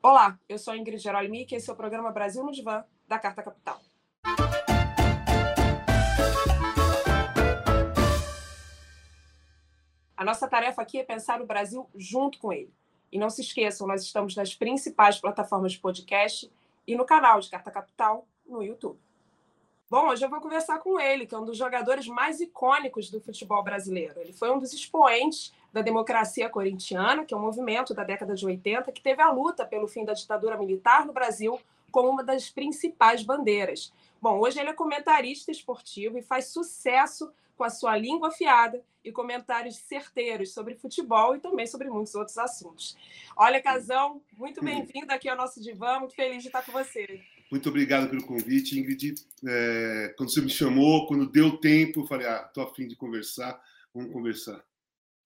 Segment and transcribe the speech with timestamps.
[0.00, 3.42] Olá, eu sou Ingrid Gerolimi e esse é o programa Brasil no Divã, da Carta
[3.42, 3.80] Capital.
[10.16, 12.72] A nossa tarefa aqui é pensar o Brasil junto com ele.
[13.10, 16.48] E não se esqueçam, nós estamos nas principais plataformas de podcast
[16.86, 19.00] e no canal de Carta Capital no YouTube.
[19.90, 23.22] Bom, hoje eu vou conversar com ele, que é um dos jogadores mais icônicos do
[23.22, 24.20] futebol brasileiro.
[24.20, 28.44] Ele foi um dos expoentes da democracia corintiana, que é um movimento da década de
[28.44, 31.58] 80 que teve a luta pelo fim da ditadura militar no Brasil
[31.90, 33.90] como uma das principais bandeiras.
[34.20, 39.10] Bom, hoje ele é comentarista esportivo e faz sucesso com a sua língua afiada e
[39.10, 42.94] comentários certeiros sobre futebol e também sobre muitos outros assuntos.
[43.34, 47.24] Olha, Casão, muito bem-vindo aqui ao nosso divã, muito feliz de estar com você.
[47.50, 49.14] Muito obrigado pelo convite, Ingrid.
[49.46, 53.58] É, quando você me chamou, quando deu tempo, eu falei, ah, estou afim de conversar,
[53.94, 54.62] vamos conversar.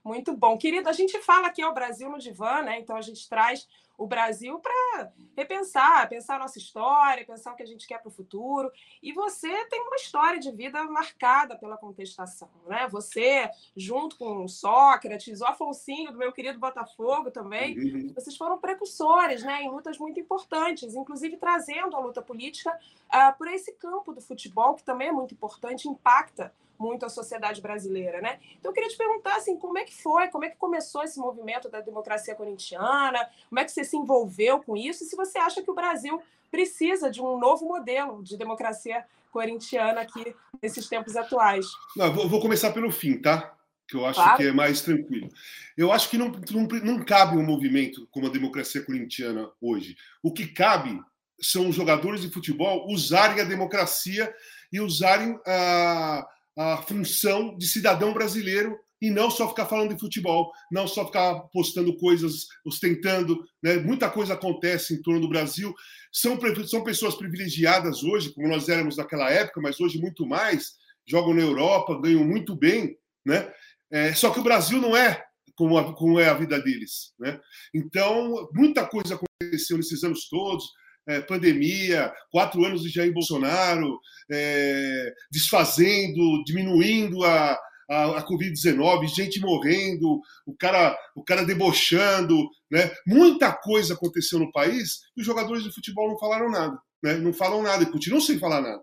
[0.04, 0.56] Muito bom.
[0.58, 2.78] Querido, a gente fala aqui ao Brasil no Divã, né?
[2.80, 3.66] Então a gente traz
[4.02, 8.08] o Brasil para repensar, pensar a nossa história, pensar o que a gente quer para
[8.08, 8.70] o futuro.
[9.00, 12.88] E você tem uma história de vida marcada pela contestação, né?
[12.90, 18.12] Você, junto com Sócrates, o Afonsinho, do meu querido Botafogo também, uhum.
[18.12, 19.62] vocês foram precursores, né?
[19.62, 24.74] Em lutas muito importantes, inclusive trazendo a luta política uh, por esse campo do futebol,
[24.74, 28.38] que também é muito importante, impacta muito a sociedade brasileira, né?
[28.58, 31.18] Então eu queria te perguntar assim, como é que foi, como é que começou esse
[31.18, 35.38] movimento da democracia corintiana, como é que você se envolveu com isso e se você
[35.38, 41.16] acha que o Brasil precisa de um novo modelo de democracia corintiana aqui nesses tempos
[41.16, 41.66] atuais.
[41.96, 43.54] Não, vou, vou começar pelo fim, tá?
[43.88, 44.36] Que eu acho claro.
[44.36, 45.28] que é mais tranquilo.
[45.76, 49.96] Eu acho que não, não, não cabe um movimento como a democracia corintiana hoje.
[50.22, 51.00] O que cabe
[51.40, 54.32] são os jogadores de futebol usarem a democracia
[54.72, 56.26] e usarem a,
[56.56, 61.34] a função de cidadão brasileiro e não só ficar falando de futebol, não só ficar
[61.52, 63.44] postando coisas, ostentando.
[63.60, 63.76] Né?
[63.78, 65.74] Muita coisa acontece em torno do Brasil.
[66.12, 66.38] São,
[66.68, 70.74] são pessoas privilegiadas hoje, como nós éramos naquela época, mas hoje muito mais.
[71.04, 72.96] Jogam na Europa, ganham muito bem.
[73.26, 73.52] Né?
[73.90, 75.24] É, só que o Brasil não é
[75.56, 77.12] como, a, como é a vida deles.
[77.18, 77.40] Né?
[77.74, 80.70] Então, muita coisa aconteceu nesses anos todos
[81.06, 83.98] é, pandemia, quatro anos de Jair Bolsonaro,
[84.30, 87.58] é, desfazendo, diminuindo a,
[87.90, 92.90] a, a Covid-19, gente morrendo, o cara, o cara debochando, né?
[93.06, 97.14] Muita coisa aconteceu no país e os jogadores de futebol não falaram nada, né?
[97.14, 98.82] Não falam nada e continuam sem falar nada.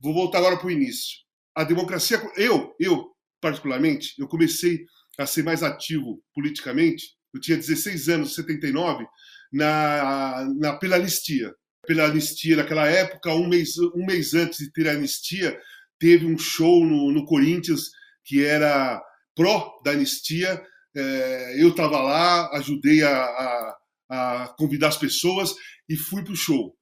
[0.00, 1.18] Vou voltar agora para o início.
[1.54, 4.84] A democracia, eu, eu particularmente, eu comecei
[5.18, 7.16] a ser mais ativo politicamente.
[7.34, 9.06] Eu tinha 16 anos, 79,
[9.56, 11.52] na, na, pela anistia.
[11.86, 15.58] Pela anistia naquela época, um mês, um mês antes de ter a anistia,
[15.98, 17.90] teve um show no, no Corinthians
[18.24, 19.02] que era
[19.34, 20.62] pró da anistia.
[20.94, 23.76] É, eu estava lá, ajudei a, a,
[24.10, 25.54] a, convidar as pessoas
[25.88, 26.76] e fui para o show.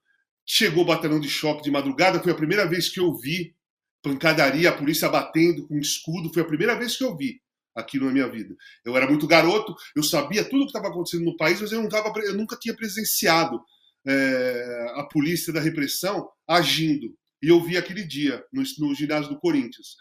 [0.46, 3.54] Chegou o batalhão de choque de madrugada, foi a primeira vez que eu vi
[4.02, 7.40] pancadaria, a polícia batendo com escudo, foi a primeira vez que eu vi
[7.74, 8.54] aquilo na minha vida.
[8.84, 11.82] Eu era muito garoto, eu sabia tudo o que estava acontecendo no país, mas eu,
[11.82, 13.60] não tava, eu nunca tinha presenciado
[14.06, 17.16] é, a polícia da repressão agindo.
[17.42, 19.96] E eu vi aquele dia no, no, ginásio do Corinthians.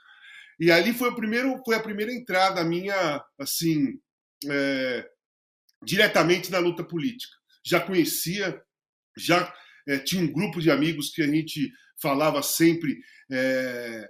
[0.60, 4.00] E ali foi, o primeiro, foi a primeira entrada minha, assim,
[4.48, 5.06] é,
[5.84, 7.34] diretamente na luta política.
[7.66, 8.62] Já conhecia,
[9.18, 9.54] já
[9.88, 12.98] é, tinha um grupo de amigos que a gente falava sempre
[13.32, 14.10] é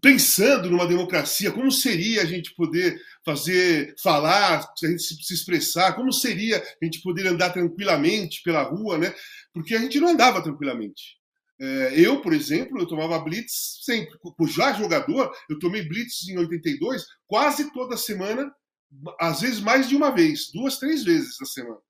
[0.00, 6.12] pensando numa democracia, como seria a gente poder fazer, falar, a gente se expressar, como
[6.12, 9.14] seria a gente poder andar tranquilamente pela rua, né?
[9.52, 11.20] Porque a gente não andava tranquilamente.
[11.60, 14.18] É, eu, por exemplo, eu tomava blitz sempre.
[14.48, 18.52] Já jogador, eu tomei blitz em 82 quase toda semana,
[19.20, 21.80] às vezes mais de uma vez, duas, três vezes na semana.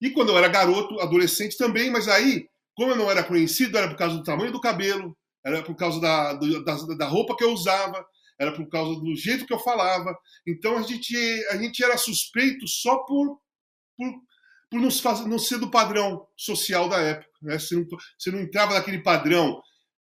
[0.00, 3.88] E quando eu era garoto, adolescente também, mas aí, como eu não era conhecido, era
[3.88, 7.52] por causa do tamanho do cabelo, era por causa da, da, da roupa que eu
[7.52, 8.04] usava,
[8.38, 10.16] era por causa do jeito que eu falava.
[10.46, 11.16] Então a gente,
[11.50, 13.40] a gente era suspeito só por,
[13.96, 14.12] por,
[14.70, 17.30] por não, fazer, não ser do padrão social da época.
[17.42, 17.58] Né?
[17.58, 17.86] Você, não,
[18.16, 19.60] você não entrava naquele padrão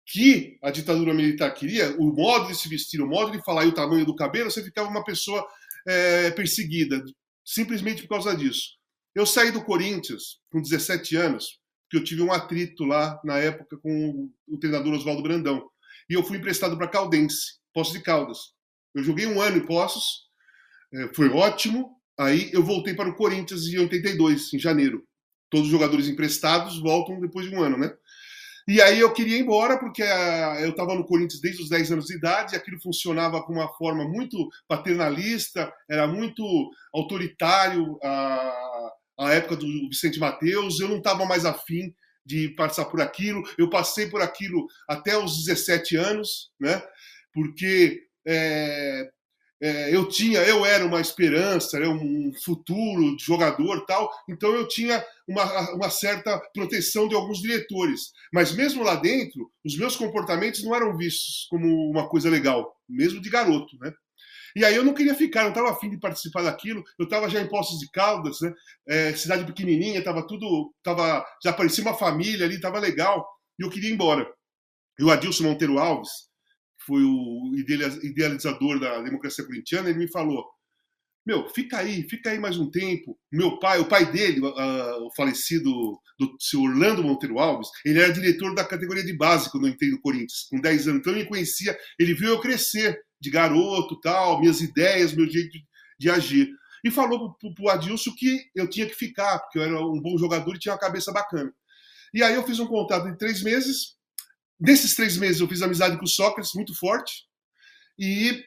[0.06, 3.70] que a ditadura militar queria, o modo de se vestir, o modo de falar e
[3.70, 5.48] o tamanho do cabelo, você ficava uma pessoa
[5.88, 7.02] é, perseguida,
[7.46, 8.72] simplesmente por causa disso.
[9.16, 11.60] Eu saí do Corinthians com 17 anos,
[11.94, 15.70] que eu tive um atrito lá na época com o treinador Oswaldo Brandão.
[16.10, 18.40] E eu fui emprestado para Caldense, Poços de Caldas.
[18.96, 20.24] Eu joguei um ano em Poços,
[20.92, 21.92] é, foi ótimo.
[22.20, 25.04] Aí eu voltei para o Corinthians em 82, em janeiro.
[25.52, 27.94] Todos os jogadores emprestados voltam depois de um ano, né?
[28.68, 31.92] E aí eu queria ir embora, porque ah, eu estava no Corinthians desde os 10
[31.92, 36.44] anos de idade, e aquilo funcionava com uma forma muito paternalista, era muito
[36.92, 38.73] autoritário a,
[39.18, 41.94] a época do Vicente Mateus, eu não estava mais afim
[42.26, 43.44] de passar por aquilo.
[43.58, 46.82] Eu passei por aquilo até os 17 anos, né?
[47.34, 49.10] Porque é,
[49.62, 51.88] é, eu tinha, eu era uma esperança, né?
[51.88, 54.12] um futuro de jogador, tal.
[54.30, 58.12] Então eu tinha uma, uma certa proteção de alguns diretores.
[58.32, 63.22] Mas mesmo lá dentro, os meus comportamentos não eram vistos como uma coisa legal, mesmo
[63.22, 63.94] de garoto, né?
[64.56, 66.84] E aí eu não queria ficar, não estava afim de participar daquilo.
[67.00, 68.54] Eu estava já em Poços de Caldas, né?
[68.88, 73.28] É, cidade pequenininha, estava tudo, tava, já parecia uma família ali, estava legal.
[73.60, 74.28] E eu queria ir embora.
[75.00, 76.10] E o Adilson Monteiro Alves,
[76.80, 77.52] que foi o
[78.04, 80.46] idealizador da democracia corintiana, ele me falou:
[81.26, 83.18] meu, fica aí, fica aí mais um tempo.
[83.32, 85.72] Meu pai, o pai dele, uh, o falecido
[86.20, 90.02] do seu Orlando Monteiro Alves, ele era diretor da categoria de base quando eu no
[90.02, 91.00] Corinthians, com 10 anos.
[91.00, 95.66] Então ele conhecia, ele viu eu crescer de garoto, tal, minhas ideias, meu jeito de,
[95.98, 96.50] de agir.
[96.84, 100.18] E falou pro, pro Adilson que eu tinha que ficar, porque eu era um bom
[100.18, 101.52] jogador e tinha uma cabeça bacana.
[102.14, 103.96] E aí eu fiz um contrato de três meses.
[104.60, 107.24] Nesses três meses eu fiz amizade com o Sócrates, muito forte,
[107.98, 108.44] e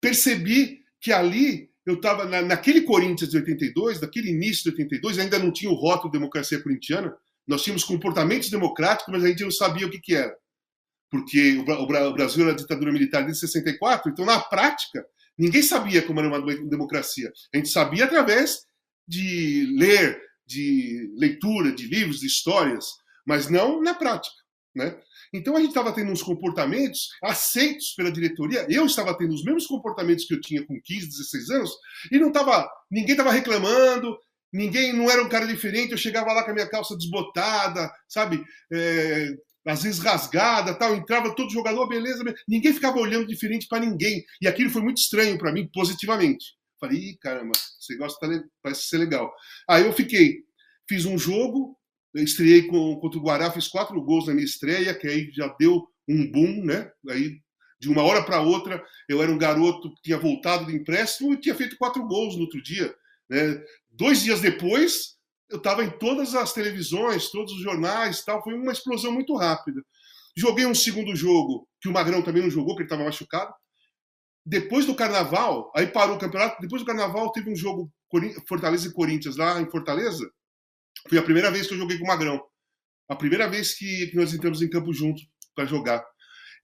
[0.00, 5.38] percebi que ali eu estava na, naquele Corinthians de 82, naquele início de 82, ainda
[5.38, 7.16] não tinha o rótulo democracia corintiana.
[7.46, 10.36] Nós tínhamos comportamentos democráticos, mas a gente não sabia o que, que era
[11.10, 15.04] porque o Brasil era ditadura militar desde 64, então na prática
[15.36, 17.32] ninguém sabia como era uma democracia.
[17.54, 18.66] A gente sabia através
[19.06, 22.86] de ler, de leitura, de livros, de histórias,
[23.26, 24.36] mas não na prática,
[24.74, 24.98] né?
[25.32, 28.66] Então a gente estava tendo uns comportamentos aceitos pela diretoria.
[28.68, 31.70] Eu estava tendo os mesmos comportamentos que eu tinha com 15, 16 anos
[32.10, 34.16] e não estava, ninguém estava reclamando,
[34.52, 35.92] ninguém não era um cara diferente.
[35.92, 39.28] Eu chegava lá com a minha calça desbotada, sabe, é,
[39.70, 42.42] às vezes rasgada, tal, entrava todo jogador, beleza, beleza.
[42.48, 44.24] ninguém ficava olhando diferente para ninguém.
[44.40, 46.56] E aquilo foi muito estranho para mim, positivamente.
[46.80, 48.28] Falei, Ih, caramba, esse negócio tá,
[48.62, 49.32] parece ser legal.
[49.68, 50.38] Aí eu fiquei,
[50.88, 51.76] fiz um jogo,
[52.14, 55.86] estreiei com, contra o Guará, fiz quatro gols na minha estreia, que aí já deu
[56.08, 56.90] um boom, né?
[57.10, 57.38] Aí,
[57.80, 61.40] de uma hora para outra, eu era um garoto que tinha voltado de empréstimo e
[61.40, 62.94] tinha feito quatro gols no outro dia.
[63.28, 63.62] Né?
[63.90, 65.17] Dois dias depois,
[65.50, 68.42] eu estava em todas as televisões, todos os jornais, tal.
[68.42, 69.82] Foi uma explosão muito rápida.
[70.36, 73.52] Joguei um segundo jogo que o Magrão também não jogou, porque ele estava machucado.
[74.44, 76.60] Depois do Carnaval, aí parou o campeonato.
[76.60, 77.90] Depois do Carnaval teve um jogo
[78.46, 80.30] Fortaleza e Corinthians lá em Fortaleza.
[81.08, 82.42] Foi a primeira vez que eu joguei com o Magrão.
[83.08, 85.20] A primeira vez que, nós entramos em campo junto
[85.54, 86.04] para jogar.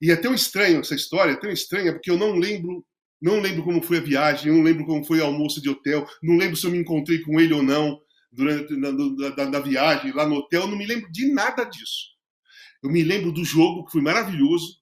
[0.01, 2.85] E é tão estranho essa história, é tão estranha, porque eu não lembro
[3.21, 6.37] não lembro como foi a viagem, não lembro como foi o almoço de hotel, não
[6.37, 7.99] lembro se eu me encontrei com ele ou não
[8.35, 8.91] durante na,
[9.31, 12.13] da, da, viagem lá no hotel, eu não me lembro de nada disso.
[12.83, 14.79] Eu me lembro do jogo, que foi maravilhoso.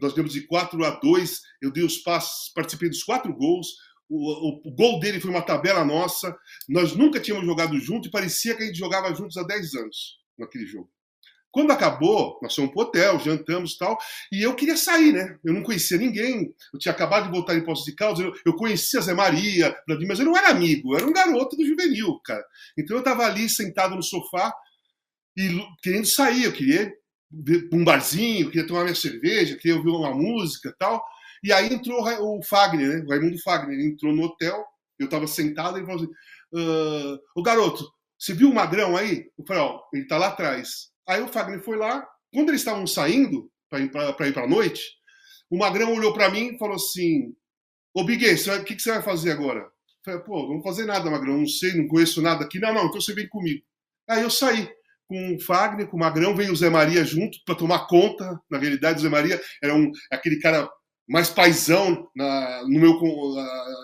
[0.00, 3.68] Nós ganhamos de 4 a 2, eu dei os passos, participei dos quatro gols.
[4.08, 6.36] O, o, o, gol dele foi uma tabela nossa.
[6.68, 10.18] Nós nunca tínhamos jogado junto e parecia que a gente jogava juntos há 10 anos
[10.38, 10.90] naquele jogo.
[11.54, 13.96] Quando acabou, nós fomos pro hotel, jantamos e tal,
[14.32, 15.38] e eu queria sair, né?
[15.44, 18.56] Eu não conhecia ninguém, eu tinha acabado de voltar em Poços de Caldas, eu, eu
[18.56, 19.72] conhecia Zé Maria,
[20.08, 22.44] mas eu não era amigo, eu era um garoto do juvenil, cara.
[22.76, 24.52] Então eu estava ali sentado no sofá
[25.36, 26.92] e querendo sair, eu queria
[27.72, 31.04] um barzinho, queria tomar minha cerveja, queria ouvir uma música e tal.
[31.40, 33.04] E aí entrou o Fagner, né?
[33.06, 34.64] O Raimundo Fagner, ele entrou no hotel,
[34.98, 36.12] eu estava sentado e ele falou assim:
[36.52, 39.30] uh, Ô garoto, você viu o Magrão aí?
[39.38, 40.93] Eu falei: Ó, ele está lá atrás.
[41.06, 42.06] Aí o Fagner foi lá.
[42.32, 44.82] Quando eles estavam saindo para ir para a noite,
[45.50, 47.34] o Magrão olhou para mim e falou assim:
[47.94, 49.60] Ô Biguê, o que, que, você vai fazer agora?
[49.60, 49.70] Eu
[50.04, 52.58] falei, pô, não fazer nada, Magrão, não sei, não conheço nada aqui.
[52.58, 53.62] Não, não, então você vem comigo.
[54.08, 54.68] Aí eu saí
[55.06, 58.38] com o Fagner, com o Magrão, veio o Zé Maria junto para tomar conta.
[58.50, 60.68] Na realidade, o Zé Maria era um, aquele cara
[61.08, 62.98] mais paisão na, no meu,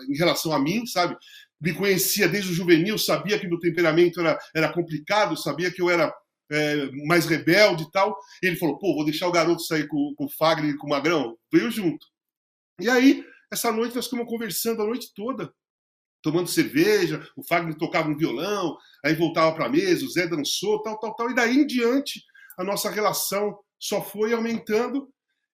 [0.09, 1.17] em relação a mim, sabe?
[1.61, 5.91] Me conhecia desde o juvenil, sabia que meu temperamento era, era complicado, sabia que eu
[5.91, 6.13] era
[6.51, 8.19] é, mais rebelde e tal.
[8.43, 10.87] E ele falou: pô, vou deixar o garoto sair com, com o Fagner e com
[10.87, 11.37] o Magrão.
[11.53, 12.07] Veio junto.
[12.81, 15.53] E aí, essa noite nós ficamos conversando a noite toda,
[16.23, 17.27] tomando cerveja.
[17.37, 21.15] O Fagner tocava um violão, aí voltava para a mesa, o Zé dançou, tal, tal,
[21.15, 21.31] tal.
[21.31, 22.23] E daí em diante,
[22.59, 25.09] a nossa relação só foi aumentando.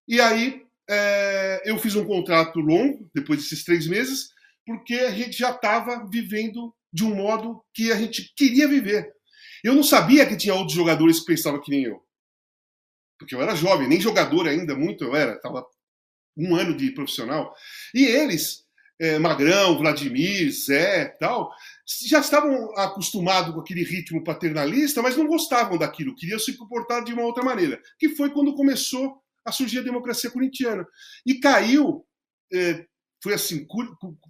[0.09, 4.29] E aí, é, eu fiz um contrato longo, depois desses três meses,
[4.65, 9.16] porque a gente já estava vivendo de um modo que a gente queria viver.
[9.63, 12.05] Eu não sabia que tinha outros jogadores que pensavam que nem eu.
[13.19, 15.67] Porque eu era jovem, nem jogador ainda, muito eu era, estava
[16.37, 17.55] um ano de profissional.
[17.95, 18.65] E eles,
[19.01, 21.51] é, Magrão, Vladimir, Zé tal,
[22.07, 27.13] já estavam acostumados com aquele ritmo paternalista, mas não gostavam daquilo, queriam se comportar de
[27.13, 27.81] uma outra maneira.
[27.99, 30.87] Que foi quando começou a surgir a democracia corintiana.
[31.25, 32.05] E caiu,
[32.53, 32.85] é,
[33.26, 33.66] foi assim,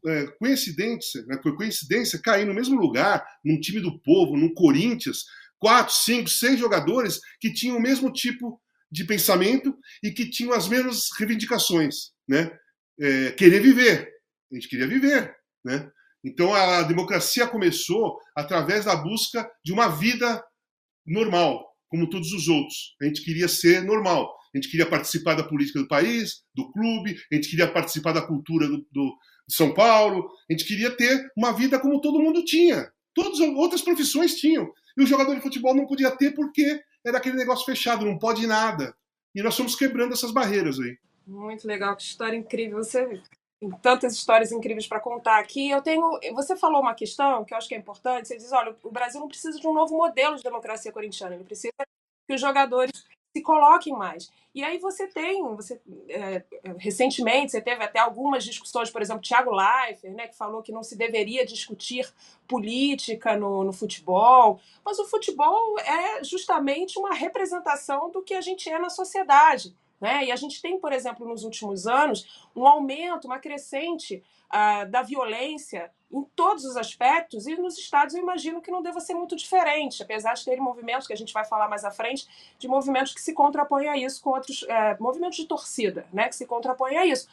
[0.07, 1.39] é, coincidência, né?
[1.43, 5.25] foi coincidência cair no mesmo lugar, num time do povo, num Corinthians,
[5.59, 8.59] quatro, cinco, seis jogadores que tinham o mesmo tipo
[8.91, 12.51] de pensamento e que tinham as mesmas reivindicações, né?
[12.99, 14.09] É, querer viver,
[14.51, 15.91] a gente queria viver, né?
[16.25, 20.43] Então a democracia começou através da busca de uma vida
[21.07, 22.97] normal, como todos os outros.
[23.03, 24.35] A gente queria ser normal.
[24.57, 28.27] A gente queria participar da política do país, do clube, a gente queria participar da
[28.27, 29.15] cultura do, do
[29.47, 32.91] de São Paulo, a gente queria ter uma vida como todo mundo tinha.
[33.15, 34.67] Todas as outras profissões tinham.
[34.97, 38.47] E o jogador de futebol não podia ter porque era aquele negócio fechado, não pode
[38.47, 38.97] nada.
[39.35, 40.97] E nós fomos quebrando essas barreiras aí.
[41.27, 42.79] Muito legal, que história incrível.
[42.79, 43.21] Você
[43.61, 45.69] tem tantas histórias incríveis para contar aqui.
[45.69, 48.29] Eu tenho, você falou uma questão que eu acho que é importante.
[48.29, 51.35] Você diz, olha, o Brasil não precisa de um novo modelo de democracia corintiana.
[51.35, 51.75] Ele precisa
[52.27, 53.05] que os jogadores
[53.37, 54.33] se coloquem mais.
[54.55, 55.79] E aí você tem, você
[56.09, 56.43] é,
[56.79, 60.83] recentemente você teve até algumas discussões, por exemplo, Thiago Leifert, né, que falou que não
[60.83, 62.11] se deveria discutir
[62.49, 68.71] política no, no futebol, mas o futebol é justamente uma representação do que a gente
[68.71, 69.77] é na sociedade.
[70.01, 70.27] Né?
[70.27, 75.03] E a gente tem, por exemplo, nos últimos anos, um aumento, uma crescente uh, da
[75.03, 79.35] violência em todos os aspectos, e nos estados eu imagino que não deva ser muito
[79.35, 83.13] diferente, apesar de terem movimentos, que a gente vai falar mais à frente, de movimentos
[83.13, 86.97] que se contrapõem a isso com outros uh, movimentos de torcida, né, que se contrapõem
[86.97, 87.29] a isso.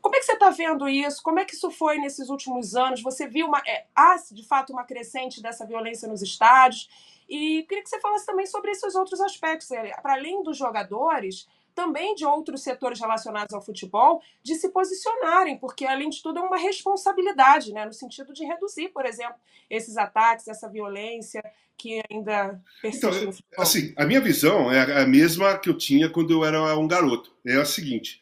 [0.00, 1.22] Como é que você está vendo isso?
[1.22, 3.02] Como é que isso foi nesses últimos anos?
[3.02, 6.88] Você viu uma, é, há de fato uma crescente dessa violência nos estádios?
[7.28, 9.68] E queria que você falasse também sobre esses outros aspectos.
[10.00, 15.84] Para além dos jogadores, também de outros setores relacionados ao futebol, de se posicionarem, porque,
[15.84, 17.86] além de tudo, é uma responsabilidade, né?
[17.86, 19.36] no sentido de reduzir, por exemplo,
[19.70, 21.40] esses ataques, essa violência
[21.76, 23.62] que ainda persiste então, no futebol.
[23.62, 27.32] Assim, a minha visão é a mesma que eu tinha quando eu era um garoto.
[27.46, 28.20] É a seguinte: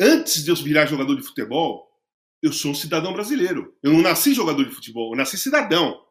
[0.00, 1.92] antes de eu virar jogador de futebol,
[2.42, 3.76] eu sou um cidadão brasileiro.
[3.82, 6.02] Eu não nasci jogador de futebol, eu nasci cidadão.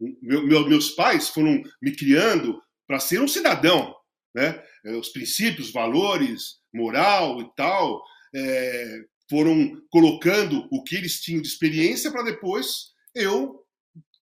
[0.00, 3.94] Meu, meu, meus pais foram me criando para ser um cidadão,
[4.34, 4.60] né?
[4.84, 8.02] É, os princípios, valores, moral e tal,
[8.34, 13.64] é, foram colocando o que eles tinham de experiência para depois eu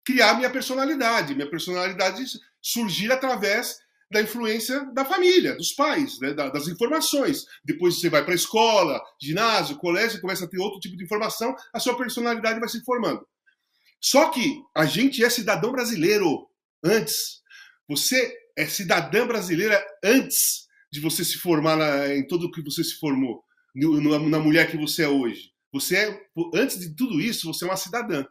[0.05, 1.35] criar minha personalidade.
[1.35, 2.23] Minha personalidade
[2.61, 3.77] surgir através
[4.11, 7.45] da influência da família, dos pais, né, das informações.
[7.65, 11.55] Depois você vai para a escola, ginásio, colégio, começa a ter outro tipo de informação,
[11.73, 13.27] a sua personalidade vai se formando.
[13.99, 16.47] Só que a gente é cidadão brasileiro
[16.83, 17.41] antes.
[17.89, 22.95] Você é cidadã brasileira antes de você se formar na, em tudo que você se
[22.95, 23.43] formou,
[23.75, 25.51] na, mulher que você é hoje.
[25.71, 26.21] Você é,
[26.53, 28.23] antes de tudo isso, você é uma cidadã.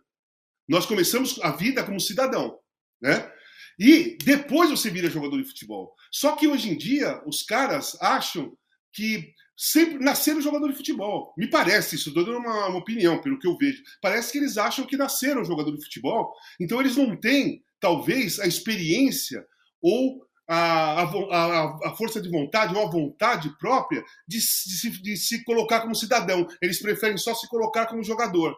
[0.68, 2.56] Nós começamos a vida como cidadão,
[3.00, 3.30] né?
[3.78, 5.94] E depois você vira jogador de futebol.
[6.12, 8.56] Só que hoje em dia os caras acham
[8.92, 11.34] que sempre nasceram jogador de futebol.
[11.36, 13.82] Me parece isso, dando uma, uma, opinião pelo que eu vejo.
[14.00, 18.46] Parece que eles acham que nasceram jogador de futebol, então eles não têm, talvez, a
[18.46, 19.44] experiência
[19.82, 25.16] ou a, a, a, força de vontade ou a vontade própria de, de, se, de,
[25.16, 26.46] se, colocar como cidadão.
[26.60, 28.56] Eles preferem só se colocar como jogador,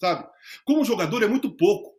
[0.00, 0.26] sabe?
[0.64, 1.94] Como jogador é muito pouco.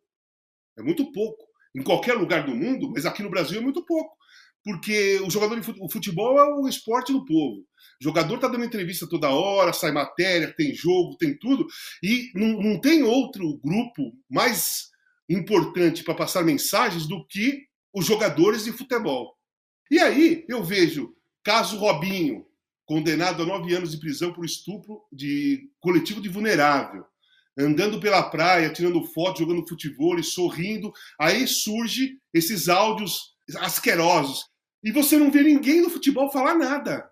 [0.78, 1.46] É muito pouco.
[1.76, 4.16] Em qualquer lugar do mundo, mas aqui no Brasil é muito pouco.
[4.64, 7.62] Porque o jogador de futebol é o esporte do povo.
[8.02, 11.66] O jogador está dando entrevista toda hora, sai matéria, tem jogo, tem tudo.
[12.04, 14.90] E não, não tem outro grupo mais
[15.30, 19.36] importante para passar mensagens do que os jogadores de futebol.
[19.90, 22.46] E aí eu vejo caso Robinho,
[22.86, 27.04] condenado a nove anos de prisão por estupro de coletivo de vulnerável,
[27.58, 30.94] andando pela praia, tirando foto, jogando futebol, sorrindo.
[31.20, 34.46] Aí surge esses áudios asquerosos.
[34.84, 37.10] E você não vê ninguém do futebol falar nada.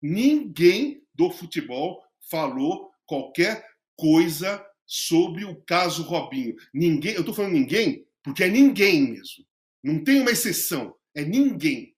[0.00, 3.62] Ninguém do futebol falou qualquer
[3.94, 6.56] coisa sobre o caso Robinho.
[6.72, 9.44] Ninguém, eu estou falando ninguém, porque é ninguém mesmo.
[9.84, 11.94] Não tem uma exceção, é ninguém.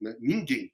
[0.00, 0.16] Né?
[0.18, 0.72] Ninguém.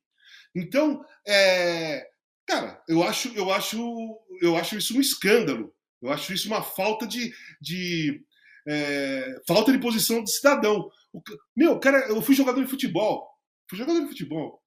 [0.55, 2.09] Então, é,
[2.47, 5.75] cara, eu acho, eu acho, eu acho isso um escândalo.
[6.01, 7.31] Eu acho isso uma falta de,
[7.61, 8.25] de
[8.67, 10.91] é, falta de posição de cidadão.
[11.13, 11.21] O,
[11.55, 13.29] meu, cara, eu fui jogador de futebol,
[13.69, 14.63] fui jogador de futebol,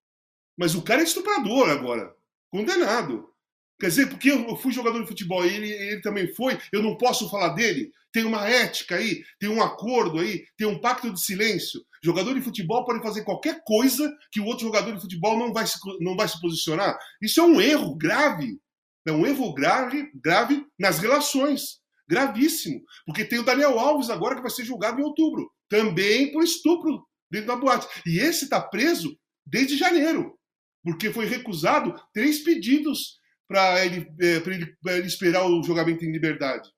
[0.56, 2.13] mas o cara é estuprador agora,
[2.51, 3.33] condenado.
[3.80, 6.98] Quer dizer, porque eu fui jogador de futebol e ele, ele também foi, eu não
[6.98, 7.92] posso falar dele?
[8.12, 11.84] Tem uma ética aí, tem um acordo aí, tem um pacto de silêncio.
[12.03, 15.65] Jogador de futebol pode fazer qualquer coisa que o outro jogador de futebol não vai
[15.65, 16.98] se, não vai se posicionar.
[17.22, 18.60] Isso é um erro grave.
[19.06, 21.80] É um erro grave, grave nas relações.
[22.08, 22.82] Gravíssimo.
[23.06, 25.50] Porque tem o Daniel Alves agora que vai ser julgado em outubro.
[25.68, 27.88] Também por estupro dentro da boate.
[28.06, 30.38] E esse está preso desde janeiro.
[30.84, 36.70] Porque foi recusado três pedidos para ele, é, ele, ele esperar o julgamento em liberdade.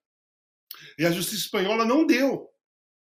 [0.97, 2.49] E a justiça espanhola não deu.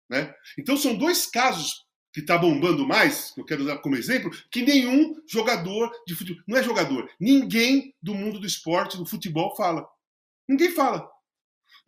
[0.09, 0.33] Né?
[0.57, 4.61] Então são dois casos que está bombando mais, que eu quero dar como exemplo, que
[4.61, 9.87] nenhum jogador de futebol, não é jogador, ninguém do mundo do esporte, do futebol fala.
[10.47, 11.09] Ninguém fala.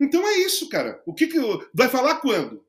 [0.00, 1.02] Então é isso, cara.
[1.06, 1.38] O que, que
[1.74, 2.64] vai falar quando?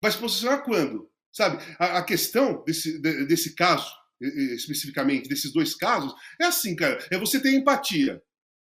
[0.00, 1.10] Vai se posicionar quando?
[1.30, 1.62] Sabe?
[1.78, 6.98] A, a questão desse, desse caso, especificamente, desses dois casos, é assim, cara.
[7.10, 8.22] É você ter empatia.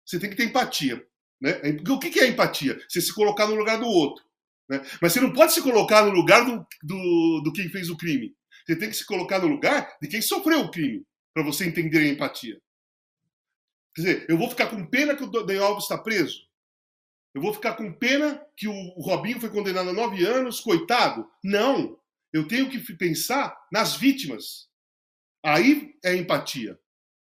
[0.04, 1.04] Você tem que ter empatia.
[1.40, 1.60] Né?
[1.88, 2.80] O que, que é empatia?
[2.88, 4.24] Você se colocar no lugar do outro.
[4.68, 4.80] Né?
[5.00, 8.34] Mas você não pode se colocar no lugar do, do, do quem fez o crime.
[8.66, 11.98] Você tem que se colocar no lugar de quem sofreu o crime, para você entender
[11.98, 12.58] a empatia.
[13.94, 16.46] Quer dizer, eu vou ficar com pena que o Daniel Alves está preso?
[17.34, 21.28] Eu vou ficar com pena que o Robinho foi condenado a nove anos, coitado?
[21.42, 21.98] Não.
[22.32, 24.68] Eu tenho que pensar nas vítimas.
[25.44, 26.78] Aí é empatia.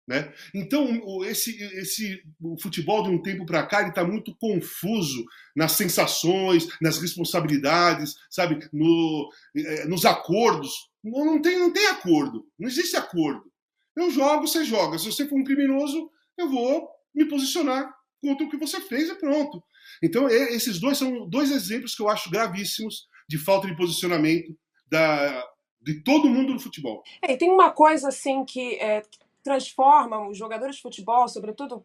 [0.08, 0.34] Né?
[0.56, 0.88] Então,
[1.26, 6.98] esse, esse o futebol de um tempo para cá está muito confuso nas sensações, nas
[6.98, 10.72] responsabilidades, sabe, no, é, nos acordos.
[11.04, 13.52] Não, não, tem, não tem acordo, não existe acordo.
[13.98, 14.98] Eu jogo, você joga.
[14.98, 19.16] Se você for um criminoso, eu vou me posicionar contra o que você fez e
[19.16, 19.62] pronto.
[20.02, 24.58] Então, esses dois são dois exemplos que eu acho gravíssimos de falta de posicionamento
[24.90, 25.44] da,
[25.88, 27.02] de todo mundo no futebol.
[27.22, 29.02] É, tem uma coisa assim que é,
[29.48, 31.82] transforma os jogadores de futebol, sobretudo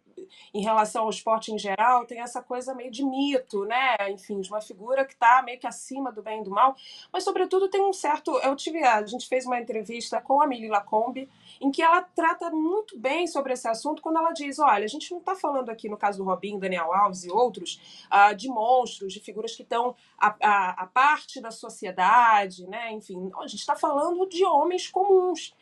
[0.53, 4.11] em relação ao esporte em geral, tem essa coisa meio de mito, né?
[4.11, 6.75] Enfim, de uma figura que está meio que acima do bem e do mal,
[7.13, 8.37] mas sobretudo tem um certo.
[8.39, 12.51] Eu tive, a gente fez uma entrevista com a Mili Lacombe, em que ela trata
[12.51, 15.89] muito bem sobre esse assunto quando ela diz: olha, a gente não está falando aqui
[15.89, 19.95] no caso do Robinho, Daniel Alves e outros, uh, de monstros, de figuras que estão
[20.19, 22.91] a, a, a parte da sociedade, né?
[22.91, 25.55] Enfim, a gente está falando de homens comuns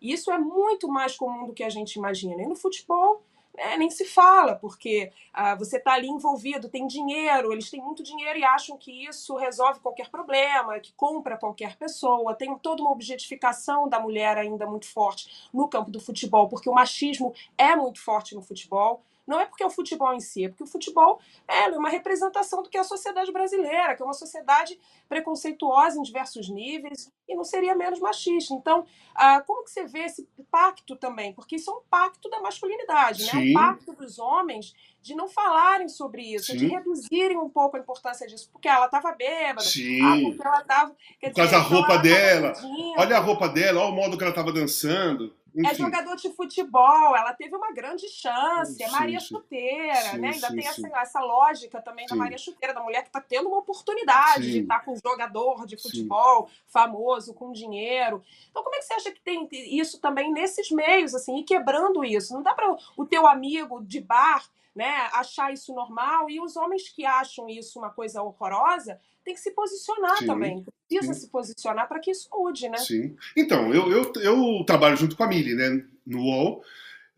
[0.00, 2.42] isso é muito mais comum do que a gente imagina.
[2.42, 3.22] E no futebol,
[3.58, 8.02] né, nem se fala, porque ah, você está ali envolvido, tem dinheiro, eles têm muito
[8.02, 12.34] dinheiro e acham que isso resolve qualquer problema, que compra qualquer pessoa.
[12.34, 16.74] Tem toda uma objetificação da mulher ainda muito forte no campo do futebol, porque o
[16.74, 19.02] machismo é muito forte no futebol.
[19.28, 22.62] Não é porque é o futebol em si, é porque o futebol é uma representação
[22.62, 27.34] do que é a sociedade brasileira, que é uma sociedade preconceituosa em diversos níveis e
[27.34, 28.54] não seria menos machista.
[28.54, 31.34] Então, ah, como que você vê esse pacto também?
[31.34, 33.50] Porque isso é um pacto da masculinidade, né?
[33.50, 36.58] um pacto dos homens de não falarem sobre isso, Sim.
[36.58, 40.00] de reduzirem um pouco a importância disso, porque ela estava bêbada, Sim.
[40.02, 40.96] Ah, porque ela estava.
[41.20, 42.52] Por causa da roupa dela.
[42.96, 45.34] Olha a roupa dela, olha o modo que ela estava dançando.
[45.58, 45.70] É Enfim.
[45.70, 50.28] É jogador de futebol, ela teve uma grande chance, é Maria sim, Chuteira, sim, né?
[50.28, 53.48] Ainda sim, tem essa, essa lógica também da Maria Chuteira, da mulher que está tendo
[53.48, 58.22] uma oportunidade de estar tá com um jogador de futebol famoso, com dinheiro.
[58.50, 62.04] Então, como é que você acha que tem isso também nesses meios, assim, e quebrando
[62.04, 62.32] isso?
[62.34, 66.88] Não dá para o teu amigo de bar né, achar isso normal e os homens
[66.88, 70.64] que acham isso uma coisa horrorosa tem que se posicionar sim, também.
[70.88, 71.20] Precisa sim.
[71.20, 72.78] se posicionar para que isso mude, né?
[72.78, 73.14] Sim.
[73.36, 75.84] Então, eu, eu, eu trabalho junto com a Mili, né?
[76.06, 76.64] No UOL.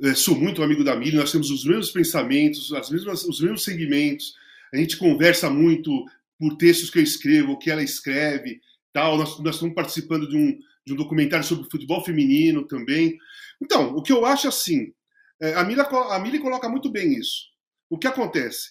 [0.00, 3.62] Eu sou muito amigo da Mili, nós temos os mesmos pensamentos, as mesmas, os mesmos
[3.62, 4.34] segmentos.
[4.72, 6.04] A gente conversa muito
[6.36, 8.60] por textos que eu escrevo, o que ela escreve,
[8.92, 9.16] tal.
[9.16, 13.16] Nós, nós estamos participando de um, de um documentário sobre futebol feminino também.
[13.62, 14.92] Então, o que eu acho assim,
[15.40, 17.50] é, a Mili, a Mili coloca muito bem isso.
[17.88, 18.70] O que acontece?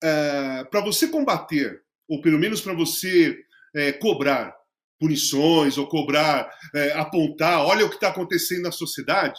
[0.00, 3.36] É, para você combater ou pelo menos para você
[3.74, 4.54] é, cobrar
[4.98, 9.38] punições ou cobrar, é, apontar, olha o que está acontecendo na sociedade,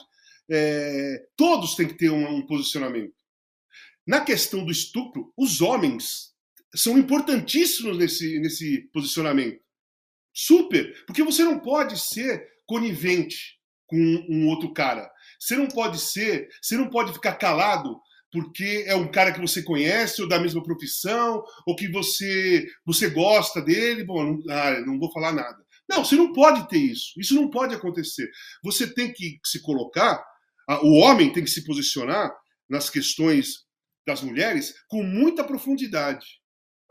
[0.50, 3.14] é, todos têm que ter um, um posicionamento.
[4.06, 6.34] Na questão do estupro, os homens
[6.76, 9.60] são importantíssimos nesse, nesse posicionamento.
[10.34, 11.04] Super!
[11.06, 13.98] Porque você não pode ser conivente com
[14.30, 15.10] um outro cara.
[15.40, 18.00] Você não pode ser, você não pode ficar calado
[18.38, 23.10] porque é um cara que você conhece ou da mesma profissão ou que você você
[23.10, 25.58] gosta dele, bom, não, ah, não vou falar nada.
[25.90, 27.20] Não, você não pode ter isso.
[27.20, 28.30] Isso não pode acontecer.
[28.64, 30.24] Você tem que se colocar,
[30.84, 32.32] o homem tem que se posicionar
[32.70, 33.66] nas questões
[34.06, 36.28] das mulheres com muita profundidade,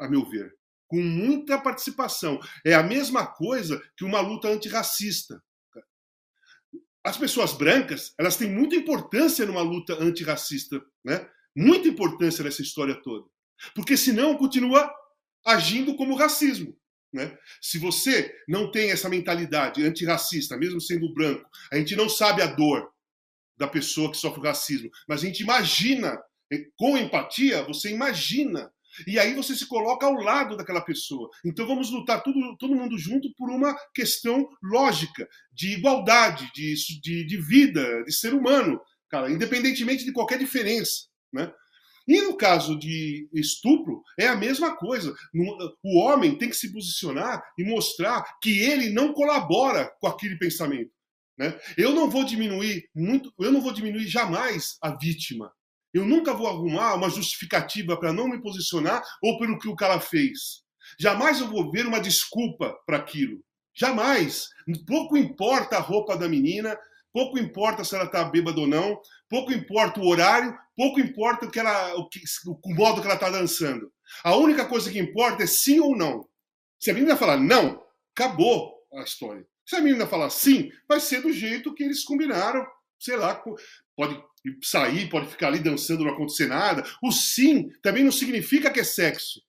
[0.00, 0.52] a meu ver,
[0.88, 2.40] com muita participação.
[2.64, 5.40] É a mesma coisa que uma luta antirracista.
[7.04, 11.30] As pessoas brancas, elas têm muita importância numa luta antirracista, né?
[11.56, 13.26] Muita importância nessa história toda.
[13.74, 14.92] Porque senão continua
[15.44, 16.76] agindo como racismo.
[17.12, 17.36] Né?
[17.62, 22.46] Se você não tem essa mentalidade antirracista, mesmo sendo branco, a gente não sabe a
[22.46, 22.90] dor
[23.56, 26.20] da pessoa que sofre racismo, mas a gente imagina,
[26.76, 28.70] com empatia, você imagina.
[29.06, 31.30] E aí você se coloca ao lado daquela pessoa.
[31.44, 37.26] Então vamos lutar tudo, todo mundo junto por uma questão lógica, de igualdade, de, de,
[37.26, 41.06] de vida, de ser humano, cara, independentemente de qualquer diferença.
[41.36, 41.52] Né?
[42.08, 45.14] E no caso de estupro, é a mesma coisa.
[45.84, 50.90] O homem tem que se posicionar e mostrar que ele não colabora com aquele pensamento.
[51.38, 51.58] Né?
[51.76, 55.52] Eu não vou diminuir muito, eu não vou diminuir jamais a vítima.
[55.92, 60.00] Eu nunca vou arrumar uma justificativa para não me posicionar ou pelo que o cara
[60.00, 60.62] fez.
[60.98, 63.42] Jamais eu vou ver uma desculpa para aquilo.
[63.74, 64.48] Jamais.
[64.86, 66.78] Pouco importa a roupa da menina,
[67.16, 71.50] pouco importa se ela está bêbada ou não, pouco importa o horário, pouco importa o,
[71.50, 73.90] que ela, o, que, o modo que ela está dançando.
[74.22, 76.28] A única coisa que importa é sim ou não.
[76.78, 77.82] Se a menina falar não,
[78.14, 79.48] acabou a história.
[79.64, 82.66] Se a menina falar sim, vai ser do jeito que eles combinaram.
[82.98, 83.42] Sei lá,
[83.96, 84.22] pode
[84.62, 86.84] sair, pode ficar ali dançando, não acontecer nada.
[87.02, 89.40] O sim também não significa que é sexo.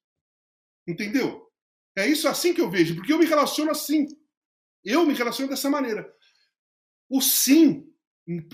[0.88, 1.46] Entendeu?
[1.98, 4.08] É isso assim que eu vejo, porque eu me relaciono assim.
[4.86, 6.10] Eu me relaciono dessa maneira.
[7.10, 7.86] O sim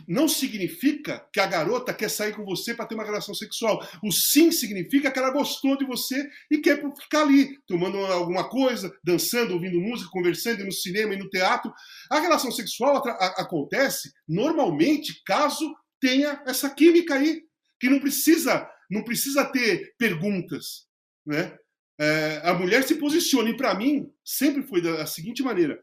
[0.08, 3.84] não significa que a garota quer sair com você para ter uma relação sexual.
[4.04, 8.96] O sim significa que ela gostou de você e quer ficar ali, tomando alguma coisa,
[9.04, 11.74] dançando, ouvindo música, conversando, no cinema e no teatro.
[12.12, 12.98] A relação sexual
[13.38, 17.42] acontece normalmente caso tenha essa química aí,
[17.80, 20.86] que não precisa, não precisa ter perguntas,
[21.26, 21.58] né?
[22.00, 25.80] É, a mulher se posiciona e para mim sempre foi da seguinte maneira: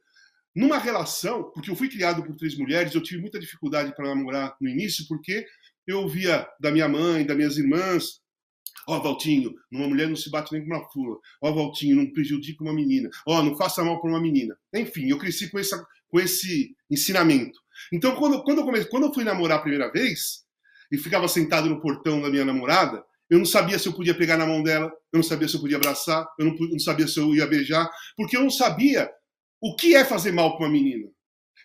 [0.55, 4.57] numa relação, porque eu fui criado por três mulheres, eu tive muita dificuldade para namorar
[4.61, 5.47] no início, porque
[5.87, 8.21] eu ouvia da minha mãe, das minhas irmãs,
[8.89, 11.17] ó, oh, Valtinho, uma mulher não se bate nem com uma fula.
[11.43, 13.09] Ó, oh, Valtinho, não prejudica uma menina.
[13.27, 14.57] Ó, oh, não faça mal para uma menina.
[14.75, 17.59] Enfim, eu cresci com, essa, com esse ensinamento.
[17.93, 20.45] Então, quando, quando, eu comecei, quando eu fui namorar a primeira vez,
[20.91, 24.37] e ficava sentado no portão da minha namorada, eu não sabia se eu podia pegar
[24.37, 27.19] na mão dela, eu não sabia se eu podia abraçar, eu não, não sabia se
[27.19, 29.09] eu ia beijar, porque eu não sabia
[29.61, 31.09] o que é fazer mal para uma menina?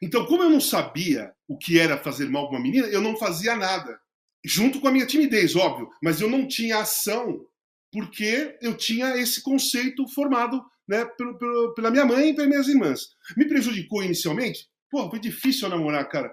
[0.01, 3.17] Então, como eu não sabia o que era fazer mal para uma menina, eu não
[3.17, 3.97] fazia nada.
[4.43, 7.45] Junto com a minha timidez, óbvio, mas eu não tinha ação
[7.91, 12.67] porque eu tinha esse conceito formado né, pelo, pelo, pela minha mãe e pelas minhas
[12.67, 13.01] irmãs.
[13.37, 14.67] Me prejudicou inicialmente?
[14.91, 16.31] Pô, foi difícil namorar, cara.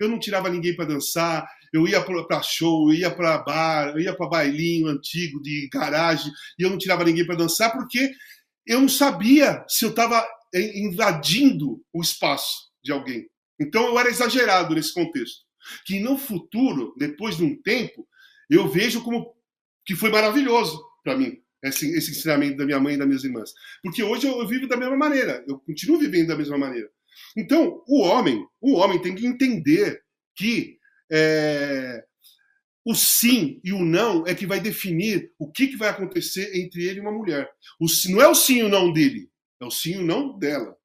[0.00, 4.00] Eu não tirava ninguém para dançar, eu ia para show, eu ia para bar, eu
[4.00, 8.10] ia para bailinho antigo de garagem, e eu não tirava ninguém para dançar porque
[8.66, 13.28] eu não sabia se eu estava invadindo o espaço de alguém.
[13.60, 15.42] Então eu era exagerado nesse contexto.
[15.86, 18.06] Que no futuro, depois de um tempo,
[18.50, 19.34] eu vejo como
[19.84, 23.52] que foi maravilhoso para mim esse, esse, ensinamento da minha mãe e das minhas irmãs.
[23.82, 26.90] Porque hoje eu, vivo da mesma maneira, eu continuo vivendo da mesma maneira.
[27.36, 30.02] Então, o homem, o homem tem que entender
[30.34, 30.78] que
[31.10, 32.04] é,
[32.84, 36.84] o sim e o não é que vai definir o que, que vai acontecer entre
[36.84, 37.48] ele e uma mulher.
[37.78, 39.30] O, não é o sim e o não dele,
[39.64, 40.76] é o sim ou não dela.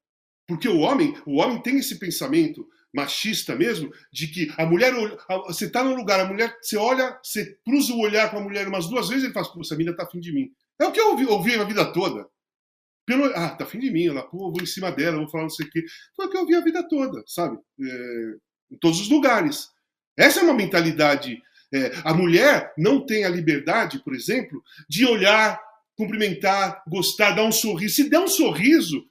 [0.47, 4.93] Porque o homem, o homem tem esse pensamento machista mesmo, de que a mulher,
[5.45, 8.67] você está num lugar, a mulher, você olha, você cruza o olhar com a mulher
[8.67, 10.51] umas duas vezes e ele fala, pô, essa menina tá afim de mim.
[10.79, 12.27] É o que eu ouvi, ouvi a vida toda.
[13.05, 15.49] Pelo, ah, tá afim de mim, ela, pô, vou em cima dela, vou falar não
[15.49, 15.85] sei o quê.
[16.15, 17.57] Foi o que eu ouvi a vida toda, sabe?
[17.81, 18.35] É,
[18.71, 19.69] em todos os lugares.
[20.17, 21.41] Essa é uma mentalidade.
[21.73, 25.61] É, a mulher não tem a liberdade, por exemplo, de olhar
[25.97, 27.95] cumprimentar, gostar, dar um sorriso.
[27.95, 29.03] Se der um sorriso,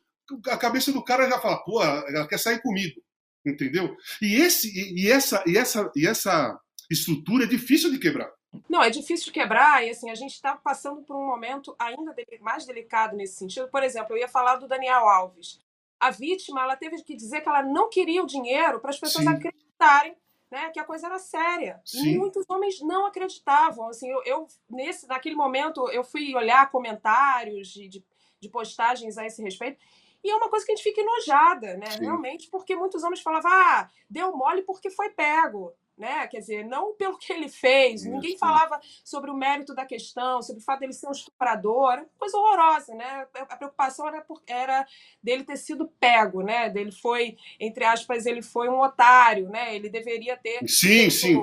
[0.46, 3.00] a cabeça do cara já fala, pô, ela quer sair comigo,
[3.44, 3.96] entendeu?
[4.22, 6.58] E esse e essa e essa e essa
[6.90, 8.30] estrutura é difícil de quebrar.
[8.70, 12.14] Não, é difícil de quebrar e assim a gente está passando por um momento ainda
[12.40, 13.68] mais delicado nesse sentido.
[13.68, 15.58] Por exemplo, eu ia falar do Daniel Alves.
[15.98, 19.24] A vítima, ela teve que dizer que ela não queria o dinheiro para as pessoas
[19.24, 19.30] Sim.
[19.30, 20.14] acreditarem
[20.50, 21.80] né, que a coisa era séria.
[21.84, 22.08] Sim.
[22.08, 23.88] E muitos homens não acreditavam.
[23.88, 28.04] Assim, eu, eu, nesse, naquele momento, eu fui olhar comentários de, de,
[28.40, 29.78] de, postagens a esse respeito.
[30.22, 31.90] E é uma coisa que a gente fica enojada, né?
[31.90, 32.04] Sim.
[32.04, 36.26] Realmente, porque muitos homens falavam, ah, deu mole porque foi pego né?
[36.26, 38.10] Quer dizer, não pelo que ele fez, Isso.
[38.10, 42.36] ninguém falava sobre o mérito da questão, sobre o fato dele ser um estuprador, coisa
[42.36, 43.26] horrorosa, né?
[43.48, 44.86] A preocupação era, por, era
[45.22, 46.68] dele ter sido pego, né?
[46.68, 49.74] Dele foi, entre aspas, ele foi um otário, né?
[49.74, 51.34] Ele deveria ter sim, sim.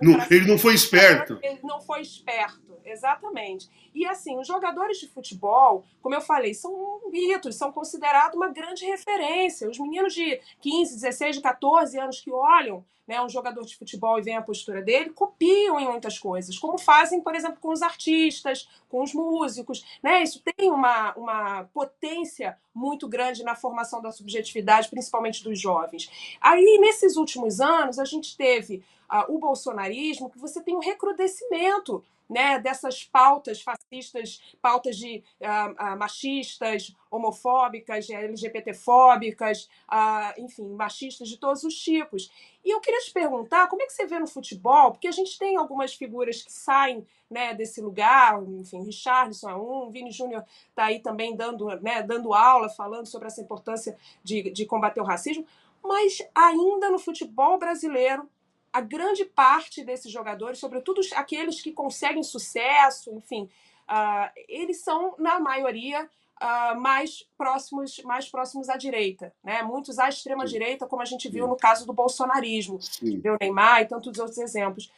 [0.00, 1.38] Não, ele não foi esperto.
[1.42, 3.68] Ele não foi esperto, exatamente.
[3.94, 8.84] E assim, os jogadores de futebol, como eu falei, são mitos, são considerados uma grande
[8.84, 9.68] referência.
[9.68, 14.22] Os meninos de 15, 16, 14 anos que olham né, um jogador de futebol e
[14.22, 18.68] veem a postura dele, copiam em muitas coisas, como fazem, por exemplo, com os artistas,
[18.88, 19.84] com os músicos.
[20.00, 20.22] Né?
[20.22, 26.08] Isso tem uma, uma potência muito grande na formação da subjetividade, principalmente dos jovens.
[26.40, 32.04] Aí, nesses últimos anos, a gente teve uh, o bolsonarismo, que você tem um recrudescimento
[32.30, 41.36] né, dessas pautas fascistas, pautas de uh, uh, machistas, homofóbicas, LGBTfóbicas, uh, enfim, machistas de
[41.36, 42.30] todos os tipos.
[42.64, 44.92] E eu queria te perguntar, como é que você vê no futebol?
[44.92, 49.90] Porque a gente tem algumas figuras que saem né, desse lugar, enfim, Richardson é um,
[49.90, 54.66] Vini Júnior está aí também dando, né, dando aula, falando sobre essa importância de, de
[54.66, 55.44] combater o racismo,
[55.82, 58.28] mas ainda no futebol brasileiro,
[58.72, 63.48] a grande parte desses jogadores, sobretudo aqueles que conseguem sucesso, enfim,
[63.88, 66.08] uh, eles são, na maioria,
[66.40, 69.62] uh, mais próximos mais próximos à direita, né?
[69.62, 73.86] Muitos à extrema direita, como a gente viu no caso do bolsonarismo, do Neymar e
[73.86, 74.90] tantos outros exemplos.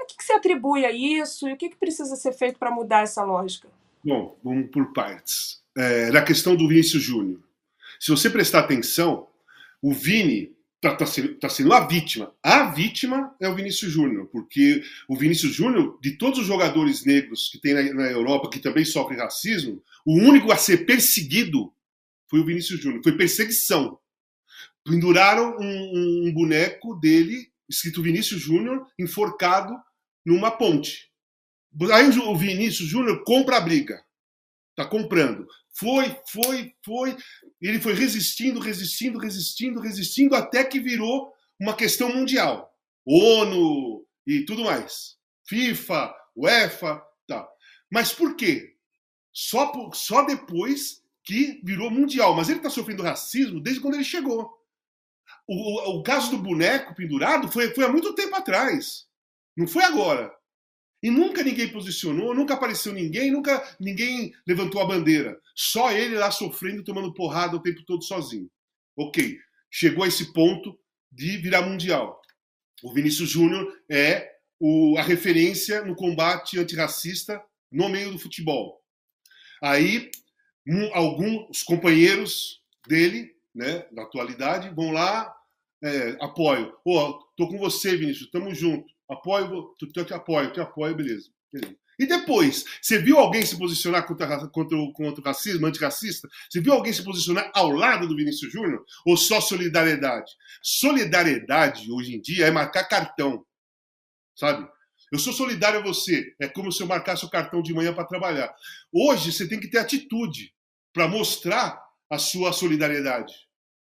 [0.00, 2.70] O que, que você atribui a isso e o que, que precisa ser feito para
[2.70, 3.68] mudar essa lógica?
[4.04, 5.60] Bom, vamos por partes.
[5.76, 7.40] É, na questão do Vinícius Júnior,
[7.98, 9.26] se você prestar atenção,
[9.82, 12.32] o Vini está tá sendo, tá sendo a vítima.
[12.42, 17.48] A vítima é o Vinícius Júnior, porque o Vinícius Júnior, de todos os jogadores negros
[17.50, 21.72] que tem na, na, Europa que também sofrem racismo, o único a ser perseguido
[22.28, 23.02] foi o Vinícius Júnior.
[23.02, 23.98] Foi perseguição.
[24.84, 29.74] Penduraram um, um boneco dele, escrito Vinícius Júnior, enforcado
[30.24, 31.10] numa ponte.
[31.92, 34.02] Aí o Vinícius Júnior compra a briga.
[34.78, 35.44] Tá comprando.
[35.76, 37.16] Foi, foi, foi.
[37.60, 42.72] Ele foi resistindo, resistindo, resistindo, resistindo, até que virou uma questão mundial.
[43.04, 45.16] ONU e tudo mais.
[45.48, 47.44] FIFA, UEFA, tá.
[47.90, 48.76] Mas por quê?
[49.32, 52.36] Só, só depois que virou mundial.
[52.36, 54.48] Mas ele está sofrendo racismo desde quando ele chegou.
[55.48, 59.08] O, o, o, caso do boneco pendurado foi, foi há muito tempo atrás.
[59.56, 60.32] Não foi agora.
[61.02, 65.40] E nunca ninguém posicionou, nunca apareceu ninguém, nunca ninguém levantou a bandeira.
[65.54, 68.50] Só ele lá sofrendo, tomando porrada o tempo todo sozinho.
[68.96, 69.38] Ok,
[69.70, 70.78] chegou a esse ponto
[71.10, 72.20] de virar mundial.
[72.82, 78.82] O Vinícius Júnior é o, a referência no combate antirracista no meio do futebol.
[79.62, 80.10] Aí,
[80.66, 85.32] um, alguns companheiros dele, né, da atualidade, vão lá,
[85.82, 86.72] é, apoio.
[86.84, 88.92] Pô, tô com você, Vinícius, tamo junto.
[89.08, 91.30] Apoio, tu, tu, te apoio, te apoio, beleza.
[91.52, 91.76] beleza.
[91.98, 96.28] E depois, você viu alguém se posicionar contra, contra, contra o racismo, antirracista?
[96.48, 98.84] Você viu alguém se posicionar ao lado do Vinícius Júnior?
[99.04, 100.30] Ou só solidariedade?
[100.62, 103.44] Solidariedade, hoje em dia, é marcar cartão.
[104.36, 104.68] Sabe?
[105.10, 106.34] Eu sou solidário a você.
[106.40, 108.54] É como se eu marcasse o cartão de manhã para trabalhar.
[108.92, 110.54] Hoje, você tem que ter atitude
[110.92, 113.34] para mostrar a sua solidariedade.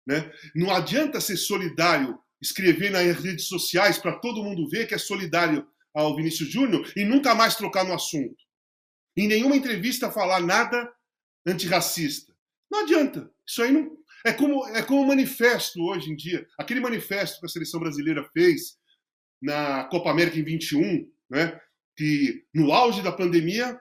[0.05, 0.31] Né?
[0.53, 5.67] Não adianta ser solidário escrever nas redes sociais para todo mundo ver que é solidário
[5.93, 8.35] ao Vinícius Júnior e nunca mais trocar no assunto.
[9.15, 10.91] Em nenhuma entrevista falar nada
[11.45, 12.33] antirracista.
[12.71, 13.29] Não adianta.
[13.45, 13.97] Isso aí não.
[14.25, 16.47] É como, é como o manifesto hoje em dia.
[16.57, 18.77] Aquele manifesto que a seleção brasileira fez
[19.41, 21.59] na Copa América em 21, né?
[21.97, 23.79] que no auge da pandemia,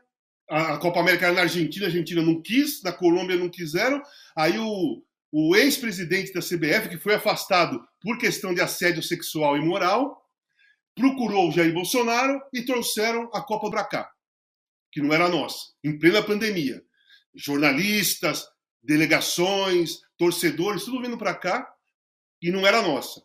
[0.48, 4.02] a Copa América era na Argentina, a Argentina não quis, na Colômbia não quiseram,
[4.36, 9.60] aí o, o ex-presidente da CBF, que foi afastado por questão de assédio sexual e
[9.60, 10.28] moral,
[10.94, 14.12] procurou o Jair Bolsonaro e trouxeram a Copa para cá,
[14.90, 16.82] que não era nossa, em plena pandemia.
[17.34, 18.44] Jornalistas,
[18.82, 21.72] delegações, torcedores, tudo vindo para cá
[22.42, 23.22] e não era nossa.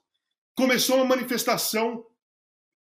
[0.56, 2.06] Começou uma manifestação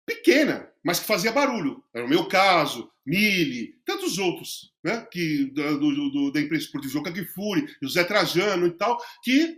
[0.06, 1.82] pequena, mas que fazia barulho.
[1.94, 5.06] Era o meu caso, Mili, tantos outros, né?
[5.10, 9.56] Que, do, do, da imprensa esportiva, Joca Kifuri, José Trajano e tal, que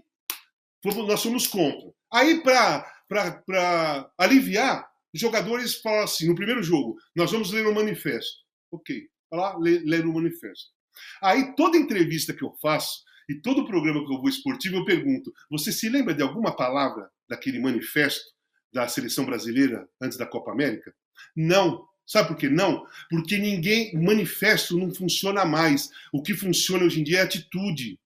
[0.84, 1.92] nós somos contra.
[2.12, 8.42] Aí, para aliviar, os jogadores falaram assim: no primeiro jogo, nós vamos ler o manifesto.
[8.70, 10.72] Ok, vai lá, ler, o manifesto.
[11.22, 15.32] Aí, toda entrevista que eu faço e todo programa que eu vou esportivo, eu pergunto:
[15.50, 18.24] você se lembra de alguma palavra daquele manifesto
[18.72, 20.94] da seleção brasileira antes da Copa América?
[21.34, 21.86] Não.
[22.06, 22.86] Sabe por que não?
[23.08, 25.90] Porque ninguém, manifesto não funciona mais.
[26.12, 27.98] O que funciona hoje em dia é atitude.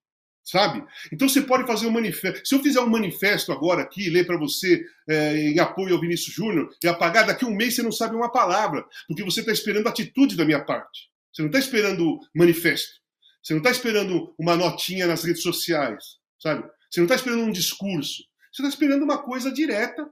[0.45, 0.83] Sabe?
[1.13, 2.47] Então você pode fazer um manifesto.
[2.49, 6.35] Se eu fizer um manifesto agora aqui, ler para você é, em apoio ao Vinícius
[6.35, 9.53] Júnior, e apagar daqui a um mês você não sabe uma palavra, porque você está
[9.53, 11.11] esperando atitude da minha parte.
[11.31, 12.99] Você não está esperando manifesto.
[13.43, 16.63] Você não está esperando uma notinha nas redes sociais, sabe?
[16.91, 18.25] Você não está esperando um discurso.
[18.51, 20.09] Você está esperando uma coisa direta,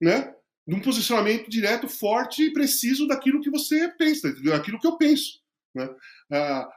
[0.00, 0.34] né?
[0.66, 5.44] De um posicionamento direto, forte e preciso daquilo que você pensa, daquilo que eu penso.
[5.74, 5.88] Né?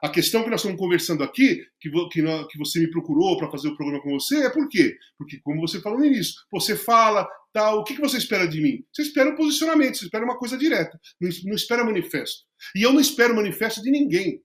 [0.03, 3.75] A questão que nós estamos conversando aqui, que, que você me procurou para fazer o
[3.75, 4.97] programa com você, é por quê?
[5.17, 8.83] Porque, como você falou no início, você fala, tal, o que você espera de mim?
[8.91, 12.43] Você espera um posicionamento, você espera uma coisa direta, não espera manifesto.
[12.75, 14.41] E eu não espero manifesto de ninguém.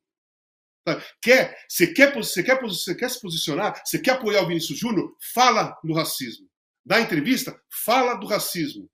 [1.23, 5.17] Quer, você, quer, você, quer, você quer se posicionar, você quer apoiar o Vinícius Júnior?
[5.33, 6.47] Fala do racismo.
[6.85, 7.57] Dá entrevista?
[7.85, 8.91] Fala do racismo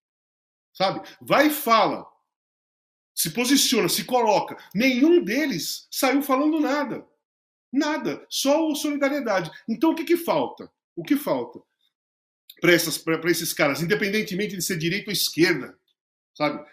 [0.79, 1.07] sabe?
[1.21, 2.07] Vai e fala.
[3.13, 4.57] se posiciona, se coloca.
[4.73, 7.05] Nenhum deles saiu falando nada.
[7.73, 9.51] Nada, só solidariedade.
[9.69, 10.71] Então o que, que falta?
[10.95, 11.61] O que falta
[12.61, 15.77] para esses caras, independentemente de ser direita ou esquerda?
[16.33, 16.65] Sabe?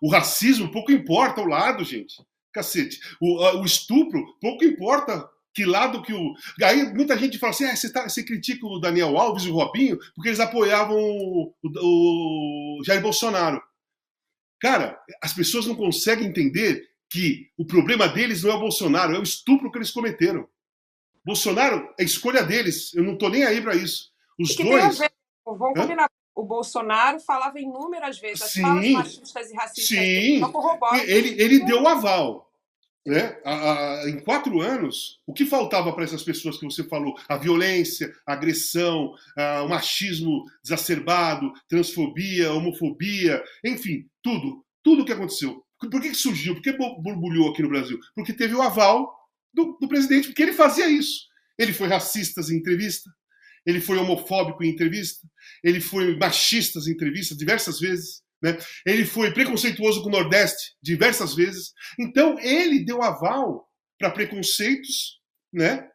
[0.00, 2.20] O racismo pouco importa o lado, gente.
[2.52, 3.00] Cacete.
[3.20, 6.34] O, o estupro pouco importa que lado que o.
[6.62, 9.54] Aí muita gente fala assim: ah, você, tá, você critica o Daniel Alves e o
[9.54, 13.62] Robinho porque eles apoiavam o, o, o Jair Bolsonaro.
[14.60, 19.18] Cara, as pessoas não conseguem entender que o problema deles não é o Bolsonaro, é
[19.18, 20.48] o estupro que eles cometeram.
[21.24, 24.10] Bolsonaro é escolha deles, eu não estou nem aí para isso.
[24.38, 24.98] Os dois.
[25.44, 26.08] Vamos combinar.
[26.34, 29.86] O Bolsonaro falava inúmeras vezes as sim, falas machistas e racistas.
[29.86, 30.40] Sim,
[31.06, 32.50] ele, ele deu o aval.
[33.04, 33.36] Né?
[33.44, 37.14] A, a, em quatro anos, o que faltava para essas pessoas que você falou?
[37.28, 44.64] A violência, a agressão, a, o machismo exacerbado, transfobia, homofobia, enfim, tudo.
[44.84, 45.64] Tudo que aconteceu.
[45.78, 46.54] Por que, que surgiu?
[46.54, 47.98] Por que borbulhou aqui no Brasil?
[48.14, 49.12] Porque teve o aval
[49.52, 51.26] do, do presidente, porque ele fazia isso.
[51.58, 53.10] Ele foi racista em entrevista,
[53.66, 55.26] ele foi homofóbico em entrevista,
[55.62, 58.21] ele foi machista em entrevista diversas vezes.
[58.42, 58.58] Né?
[58.84, 61.72] Ele foi preconceituoso com o Nordeste diversas vezes.
[61.98, 65.20] Então, ele deu aval para preconceitos,
[65.52, 65.88] né?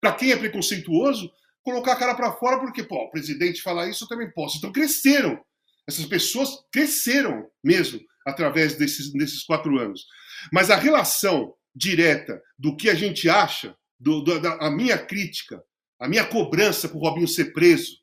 [0.00, 1.30] para quem é preconceituoso,
[1.62, 4.58] colocar a cara para fora, porque pô, o presidente falar isso, eu também posso.
[4.58, 5.40] Então, cresceram.
[5.88, 10.04] Essas pessoas cresceram mesmo através desses, desses quatro anos.
[10.52, 15.62] Mas a relação direta do que a gente acha, do, do, da a minha crítica,
[16.00, 17.98] a minha cobrança por Robinho ser preso,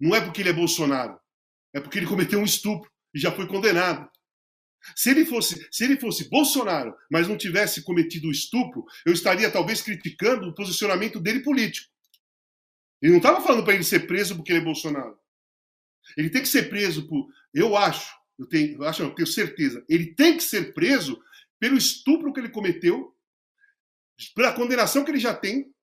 [0.00, 1.18] não é porque ele é Bolsonaro,
[1.74, 4.08] é porque ele cometeu um estupro e já foi condenado.
[4.94, 9.50] Se ele fosse, se ele fosse Bolsonaro, mas não tivesse cometido o estupro, eu estaria
[9.50, 11.90] talvez criticando o posicionamento dele político.
[13.00, 15.18] Ele não estava falando para ele ser preso porque ele é Bolsonaro.
[16.14, 19.26] Ele tem que ser preso por, eu acho, eu tenho, eu acho, não, eu tenho
[19.26, 21.20] certeza, ele tem que ser preso
[21.58, 23.16] pelo estupro que ele cometeu,
[24.34, 25.74] pela condenação que ele já tem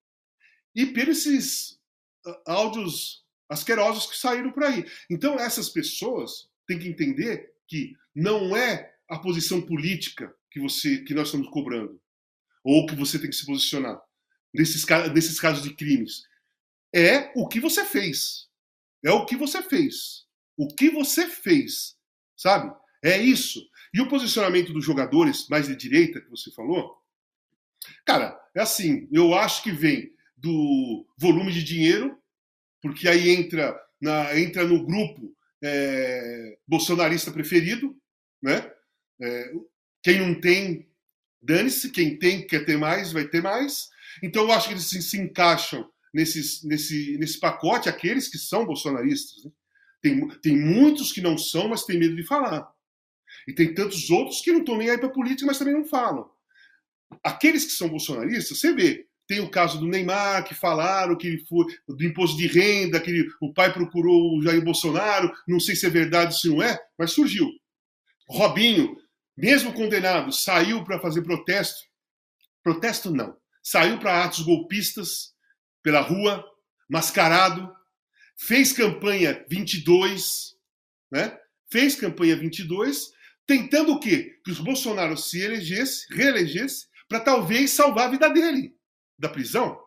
[0.75, 1.79] e pelos esses
[2.25, 4.85] ah, áudios asquerosos que saíram por aí.
[5.09, 11.13] Então essas pessoas tem que entender que não é a posição política que você que
[11.13, 11.99] nós estamos cobrando
[12.63, 13.99] ou que você tem que se posicionar
[14.53, 16.23] nesses, nesses casos de crimes.
[16.93, 18.47] É o que você fez.
[19.03, 20.25] É o que você fez.
[20.55, 21.95] O que você fez.
[22.37, 22.73] Sabe?
[23.03, 23.59] É isso.
[23.93, 26.95] E o posicionamento dos jogadores mais de direita que você falou,
[28.05, 32.17] cara, é assim, eu acho que vem do volume de dinheiro,
[32.81, 37.95] porque aí entra, na, entra no grupo é, bolsonarista preferido,
[38.41, 38.71] né?
[39.21, 39.53] É,
[40.03, 40.89] quem não tem,
[41.41, 43.89] dane-se, quem tem quer ter mais, vai ter mais.
[44.21, 48.65] Então eu acho que eles se, se encaixam nesses, nesse, nesse pacote, aqueles que são
[48.65, 49.45] bolsonaristas.
[49.45, 49.51] Né?
[50.01, 52.69] Tem, tem muitos que não são, mas têm medo de falar.
[53.47, 56.29] E tem tantos outros que não estão nem aí para política, mas também não falam.
[57.23, 61.45] Aqueles que são bolsonaristas, você vê, tem o caso do Neymar, que falaram que ele
[61.45, 65.85] foi do imposto de renda, que o pai procurou o Jair Bolsonaro, não sei se
[65.85, 67.49] é verdade, se não é, mas surgiu.
[68.27, 68.97] Robinho,
[69.35, 71.79] mesmo condenado, saiu para fazer protesto.
[72.61, 73.35] Protesto não.
[73.61, 75.33] Saiu para atos golpistas
[75.81, 76.43] pela rua,
[76.89, 77.73] mascarado,
[78.37, 80.55] fez campanha 22,
[81.11, 81.37] né?
[81.71, 83.09] Fez campanha 22,
[83.47, 84.37] tentando o quê?
[84.43, 88.75] Que o Bolsonaro se elegesse, reelegesse, para talvez salvar a vida dele
[89.17, 89.79] da prisão.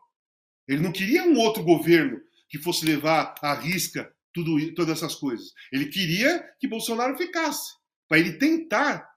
[0.69, 5.53] Ele não queria um outro governo que fosse levar à risca tudo, todas essas coisas.
[5.73, 7.73] Ele queria que Bolsonaro ficasse,
[8.09, 9.09] para ele tentar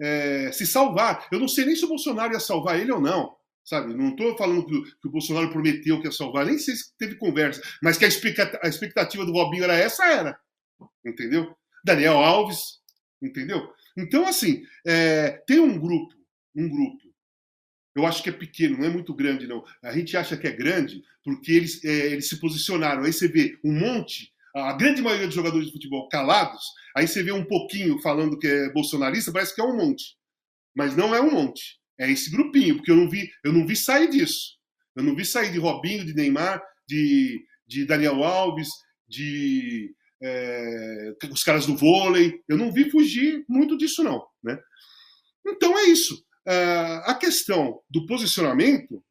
[0.00, 1.26] é, se salvar.
[1.30, 3.36] Eu não sei nem se o Bolsonaro ia salvar ele ou não.
[3.64, 3.94] Sabe?
[3.94, 7.14] Não estou falando que, que, o Bolsonaro prometeu que ia salvar, nem sei se teve
[7.14, 10.36] conversa, mas que a expectativa, a expectativa do Robinho era essa, era.
[11.06, 11.56] Entendeu?
[11.84, 12.80] Daniel Alves,
[13.22, 13.72] entendeu?
[13.96, 16.12] Então, assim, é, tem um grupo,
[16.56, 17.11] um grupo
[17.94, 19.64] eu acho que é pequeno, não é muito grande, não.
[19.82, 23.04] A gente acha que é grande porque eles, é, eles se posicionaram.
[23.04, 26.62] Aí você vê um monte, a grande maioria dos jogadores de futebol calados,
[26.96, 30.16] aí você vê um pouquinho falando que é bolsonarista, parece que é um monte.
[30.74, 31.78] Mas não é um monte.
[31.98, 34.56] É esse grupinho, porque eu não vi, eu não vi sair disso.
[34.96, 38.68] Eu não vi sair de Robinho, de Neymar, de, de Daniel Alves,
[39.08, 42.40] de é, os caras do vôlei.
[42.48, 44.24] Eu não vi fugir muito disso, não.
[44.42, 44.58] Né?
[45.46, 46.24] Então é isso.
[46.46, 49.02] Uh, a questão do posicionamento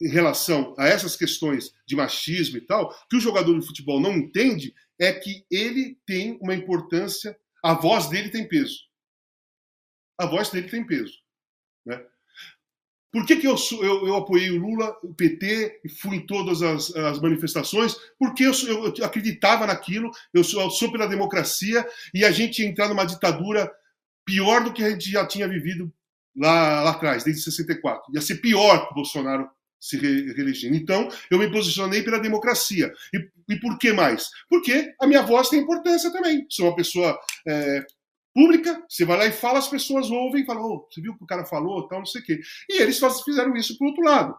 [0.00, 4.16] em relação a essas questões de machismo e tal, que o jogador de futebol não
[4.16, 8.78] entende é que ele tem uma importância, a voz dele tem peso.
[10.18, 11.14] A voz dele tem peso.
[11.84, 12.02] Né?
[13.12, 16.60] Por que, que eu, eu, eu, apoiei o Lula, o PT, e fui em todas
[16.62, 17.96] as, as manifestações?
[18.18, 22.88] Porque eu, eu, acreditava naquilo, eu sou, eu sou pela democracia, e a gente entrar
[22.88, 23.72] numa ditadura
[24.24, 25.90] pior do que a gente já tinha vivido
[26.36, 28.12] lá, lá atrás, desde 64.
[28.14, 29.48] Ia ser pior que o Bolsonaro
[29.80, 30.74] se reelegendo.
[30.74, 32.92] Então, eu me posicionei pela democracia.
[33.14, 34.28] E, e, por que mais?
[34.48, 36.46] Porque a minha voz tem importância também.
[36.48, 37.84] Sou uma pessoa é,
[38.34, 41.16] pública, você vai lá e fala, as pessoas ouvem e falam, oh, você viu o
[41.16, 42.40] que o cara falou, tal, não sei o quê.
[42.68, 44.36] E eles fizeram isso por outro lado.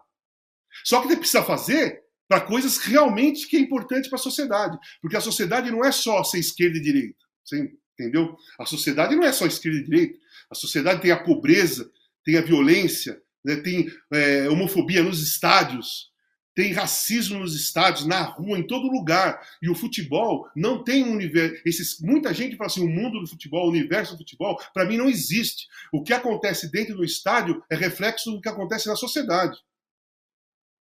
[0.84, 4.78] Só que ele precisa fazer para coisas realmente que é importante para a sociedade.
[5.00, 7.18] Porque a sociedade não é só ser esquerda e direita.
[7.42, 8.36] Você entendeu?
[8.58, 10.18] A sociedade não é só esquerda e direita.
[10.50, 11.90] A sociedade tem a pobreza,
[12.24, 16.08] tem a violência, né, tem é, homofobia nos estádios,
[16.54, 19.40] tem racismo nos estádios, na rua, em todo lugar.
[19.62, 21.62] E o futebol não tem um universo.
[21.64, 24.96] Esses, muita gente fala assim: o mundo do futebol, o universo do futebol, para mim
[24.96, 25.68] não existe.
[25.92, 29.56] O que acontece dentro do estádio é reflexo do que acontece na sociedade.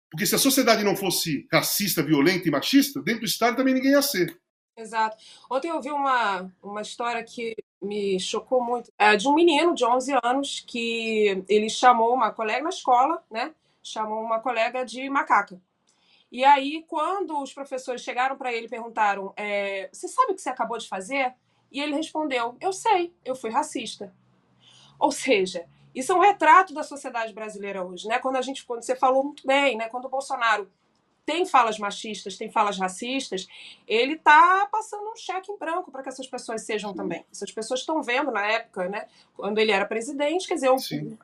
[0.10, 3.92] Porque se a sociedade não fosse racista, violenta e machista, dentro do estádio também ninguém
[3.92, 4.36] ia ser.
[4.80, 5.18] Exato.
[5.50, 8.92] Ontem eu vi uma, uma história que me chocou muito.
[8.98, 13.54] É de um menino de 11 anos que ele chamou uma colega na escola, né?
[13.84, 15.62] Chamou uma colega de macaca.
[16.32, 20.42] E aí, quando os professores chegaram para ele e perguntaram: é, Você sabe o que
[20.42, 21.34] você acabou de fazer?
[21.72, 24.14] E ele respondeu: Eu sei, eu fui racista.
[25.00, 28.20] Ou seja, isso é um retrato da sociedade brasileira hoje, né?
[28.20, 29.90] Quando a gente, quando você falou muito bem, né?
[29.90, 30.70] Quando o Bolsonaro
[31.30, 33.48] tem falas machistas, tem falas racistas,
[33.88, 37.24] ele está passando um cheque em branco para que essas pessoas sejam também.
[37.32, 39.06] Essas pessoas estão vendo na época, né,
[39.36, 40.72] quando ele era presidente, quer dizer,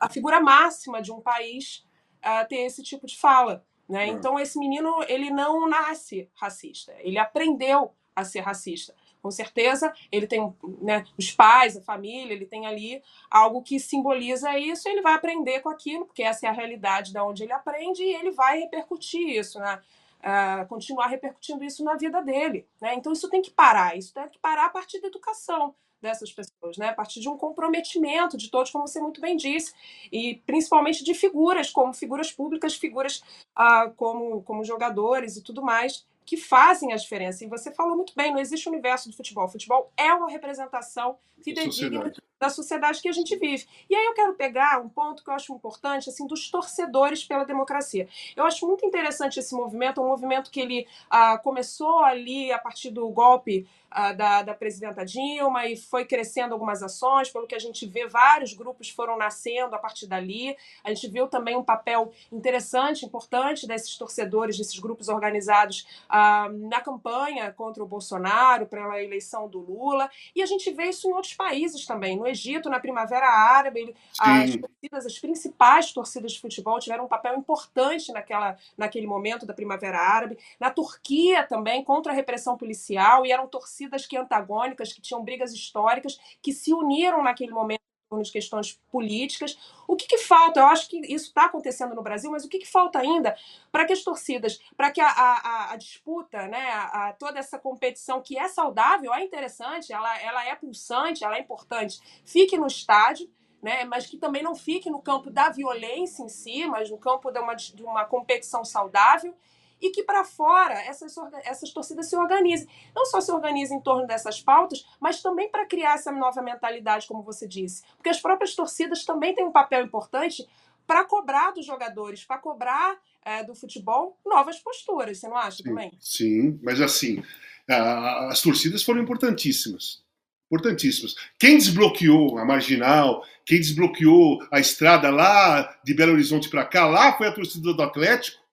[0.00, 1.84] a figura máxima de um país
[2.24, 3.64] uh, ter esse tipo de fala.
[3.88, 4.06] Né?
[4.06, 4.08] Hum.
[4.10, 8.94] Então, esse menino ele não nasce racista, ele aprendeu a ser racista.
[9.20, 14.56] Com certeza, ele tem né, os pais, a família, ele tem ali algo que simboliza
[14.56, 18.04] isso, ele vai aprender com aquilo, porque essa é a realidade da onde ele aprende,
[18.04, 19.82] e ele vai repercutir isso, né?
[20.26, 22.66] Uh, continuar repercutindo isso na vida dele.
[22.80, 22.94] Né?
[22.96, 25.72] Então, isso tem que parar, isso tem que parar a partir da educação
[26.02, 26.88] dessas pessoas, né?
[26.88, 29.72] a partir de um comprometimento de todos, como você muito bem disse,
[30.10, 33.22] e principalmente de figuras, como figuras públicas, figuras
[33.56, 37.44] uh, como, como jogadores e tudo mais, que fazem a diferença.
[37.44, 39.44] E você falou muito bem, não existe universo do futebol.
[39.44, 43.66] O futebol é uma representação fidedigna da sociedade que a gente vive.
[43.88, 47.44] E aí eu quero pegar um ponto que eu acho importante, assim, dos torcedores pela
[47.44, 48.08] democracia.
[48.34, 52.90] Eu acho muito interessante esse movimento, um movimento que ele ah, começou ali a partir
[52.90, 57.58] do golpe ah, da, da presidenta Dilma e foi crescendo algumas ações, pelo que a
[57.58, 60.54] gente vê, vários grupos foram nascendo a partir dali.
[60.84, 66.80] A gente viu também um papel interessante, importante desses torcedores, desses grupos organizados ah, na
[66.80, 70.10] campanha contra o Bolsonaro, pela eleição do Lula.
[70.34, 72.16] E a gente vê isso em outros países também.
[72.16, 77.36] No Egito, na Primavera Árabe, as torcidas, as principais torcidas de futebol tiveram um papel
[77.36, 80.38] importante naquela, naquele momento da Primavera Árabe.
[80.58, 85.52] Na Turquia também, contra a repressão policial, e eram torcidas que antagônicas, que tinham brigas
[85.52, 87.85] históricas, que se uniram naquele momento
[88.22, 89.58] de questões políticas.
[89.86, 90.60] O que, que falta?
[90.60, 93.36] Eu acho que isso está acontecendo no Brasil, mas o que, que falta ainda
[93.72, 98.22] para que as torcidas, para que a, a, a, disputa, né, a, toda essa competição
[98.22, 103.28] que é saudável, é interessante, ela, ela é pulsante, ela é importante, fique no estádio,
[103.60, 107.32] né, mas que também não fique no campo da violência em si, mas no campo
[107.32, 109.34] de uma, de uma competição saudável
[109.80, 111.14] e que para fora essas,
[111.44, 112.68] essas torcidas se organizem.
[112.94, 117.06] Não só se organizem em torno dessas pautas, mas também para criar essa nova mentalidade,
[117.06, 117.82] como você disse.
[117.96, 120.46] Porque as próprias torcidas também têm um papel importante
[120.86, 125.64] para cobrar dos jogadores, para cobrar é, do futebol novas posturas, você não acha sim,
[125.64, 125.92] também?
[126.00, 127.22] Sim, mas assim,
[127.68, 130.04] as torcidas foram importantíssimas.
[130.46, 131.16] Importantíssimas.
[131.40, 137.16] Quem desbloqueou a marginal, quem desbloqueou a estrada lá de Belo Horizonte para cá, lá
[137.18, 138.45] foi a torcida do Atlético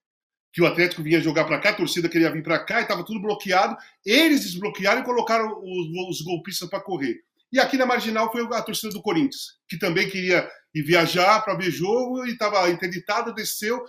[0.54, 3.04] que o Atlético vinha jogar para cá, a torcida queria vir para cá e estava
[3.04, 3.76] tudo bloqueado.
[4.06, 7.24] Eles desbloquearam e colocaram os, os golpistas para correr.
[7.52, 11.56] E aqui na marginal foi a torcida do Corinthians, que também queria ir viajar para
[11.56, 13.84] ver jogo e estava interditada, desceu,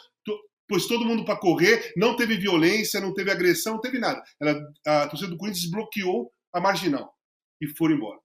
[0.67, 4.23] pôs todo mundo para correr, não teve violência, não teve agressão, não teve nada.
[4.41, 7.15] Ela, a torcida do Corinthians desbloqueou a marginal
[7.61, 8.19] e foram embora.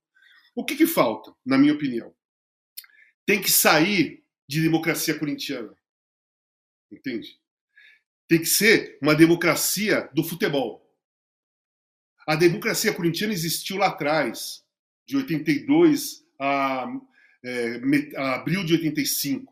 [0.55, 2.13] O que, que falta, na minha opinião?
[3.25, 5.73] Tem que sair de democracia corintiana.
[6.91, 7.37] Entende?
[8.29, 10.87] Tem que ser uma democracia do futebol.
[12.27, 14.63] A democracia corintiana existiu lá atrás,
[15.07, 16.85] de 82 a,
[17.43, 17.81] é,
[18.15, 19.51] a abril de 85.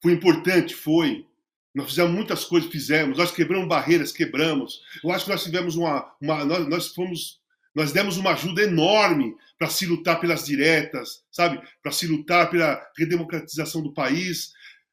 [0.00, 1.26] Foi importante, foi.
[1.74, 3.18] Nós fizemos muitas coisas, fizemos.
[3.18, 4.80] Nós quebramos barreiras, quebramos.
[5.02, 7.40] Eu acho que nós tivemos uma, uma nós, nós fomos,
[7.74, 11.60] nós demos uma ajuda enorme para se lutar pelas diretas, sabe?
[11.82, 14.52] Para se lutar pela redemocratização do país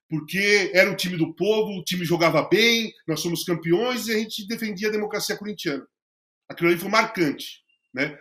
[0.10, 4.18] porque era o time do povo, o time jogava bem, nós somos campeões e a
[4.18, 5.86] gente defendia a democracia corintiana.
[6.48, 7.64] Aquilo ali foi marcante.
[7.94, 8.18] Né?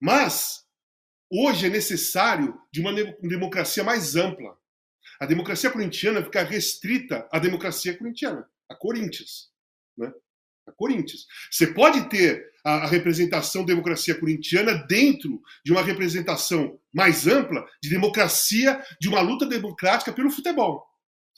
[0.00, 0.64] Mas
[1.30, 4.58] hoje é necessário de uma democracia mais ampla.
[5.20, 9.50] A democracia corintiana fica restrita à democracia corintiana, a Corinthians.
[9.96, 10.10] Né?
[10.66, 11.26] A Corinthians.
[11.50, 17.90] Você pode ter a, a representação democracia corintiana dentro de uma representação mais ampla de
[17.90, 20.89] democracia, de uma luta democrática pelo futebol.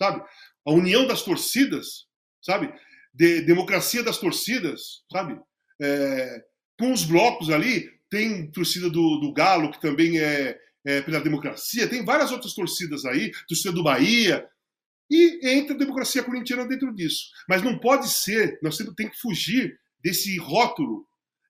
[0.03, 0.21] Sabe?
[0.67, 2.07] A união das torcidas,
[2.43, 2.75] sabe?
[3.15, 5.41] De, democracia das torcidas, sabe?
[5.81, 6.45] É,
[6.77, 11.89] com os blocos ali, tem torcida do, do Galo, que também é, é, pela democracia,
[11.89, 14.45] tem várias outras torcidas aí, torcida do Bahia,
[15.09, 17.27] e entra a democracia corintiana dentro disso.
[17.49, 21.07] Mas não pode ser, nós temos tem que fugir desse rótulo,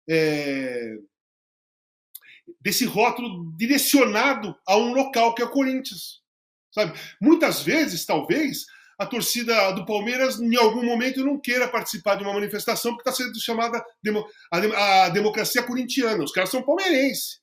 [0.06, 0.98] é,
[2.60, 6.21] desse rótulo direcionado a um local que é o Corinthians.
[6.72, 6.98] Sabe?
[7.20, 8.64] Muitas vezes, talvez,
[8.98, 13.24] a torcida do Palmeiras, em algum momento, não queira participar de uma manifestação porque está
[13.24, 13.84] sendo chamada
[14.50, 16.24] a, democracia corintiana.
[16.24, 17.40] Os caras são palmeirenses.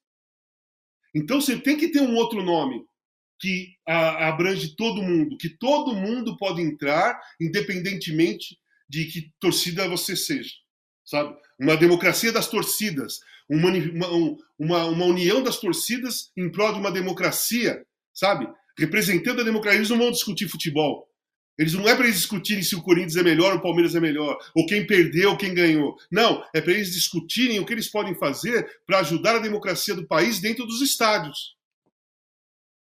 [1.13, 2.85] Então você tem que ter um outro nome
[3.39, 8.57] que abrange todo mundo, que todo mundo pode entrar, independentemente
[8.87, 10.51] de que torcida você seja.
[11.05, 11.35] Sabe?
[11.59, 13.19] Uma democracia das torcidas,
[13.49, 13.71] uma,
[14.59, 18.47] uma, uma união das torcidas em prol de uma democracia, sabe?
[18.79, 19.79] Representando a democracia.
[19.79, 21.09] Eles não vão discutir futebol.
[21.59, 23.99] Eles não é para eles discutirem se o Corinthians é melhor ou o Palmeiras é
[23.99, 25.97] melhor, ou quem perdeu ou quem ganhou.
[26.09, 30.07] Não, é para eles discutirem o que eles podem fazer para ajudar a democracia do
[30.07, 31.57] país dentro dos estádios.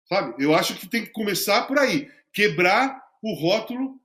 [0.08, 0.42] Sabe?
[0.42, 4.00] Eu acho que tem que começar por aí, quebrar o rótulo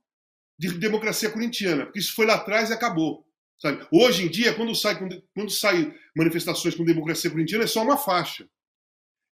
[0.58, 3.26] de democracia corintiana, porque isso foi lá atrás e acabou.
[3.58, 3.86] Sabe?
[3.90, 4.98] Hoje em dia, quando sai,
[5.34, 8.46] quando sai manifestações com democracia corintiana, é só uma faixa.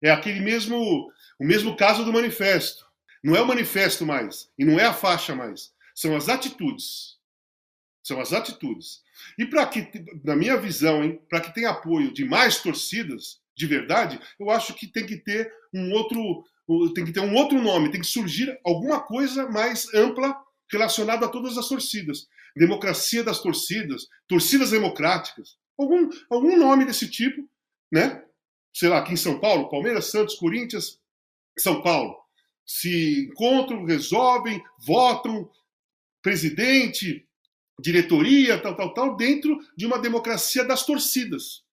[0.03, 2.87] É aquele mesmo, o mesmo caso do manifesto.
[3.23, 5.73] Não é o manifesto mais, e não é a faixa mais.
[5.95, 7.17] São as atitudes.
[8.03, 9.03] São as atitudes.
[9.39, 9.89] E para que,
[10.23, 14.87] na minha visão, para que tenha apoio de mais torcidas, de verdade, eu acho que
[14.87, 16.45] tem que ter um outro,
[16.95, 20.37] tem que ter um outro nome, tem que surgir alguma coisa mais ampla
[20.71, 22.29] relacionada a todas as torcidas.
[22.55, 27.49] Democracia das torcidas, torcidas democráticas, algum, algum nome desse tipo,
[27.91, 28.23] né?
[28.77, 31.01] Sei lá, aqui em São Paulo, Palmeiras, Santos, Corinthians,
[31.59, 32.15] São Paulo
[32.63, 35.51] se encontram, resolvem, votam,
[36.21, 37.27] presidente,
[37.81, 41.65] diretoria, tal, tal, tal, dentro de uma democracia das torcidas.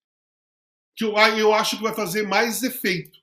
[0.95, 3.19] Que eu, eu acho que vai fazer mais efeito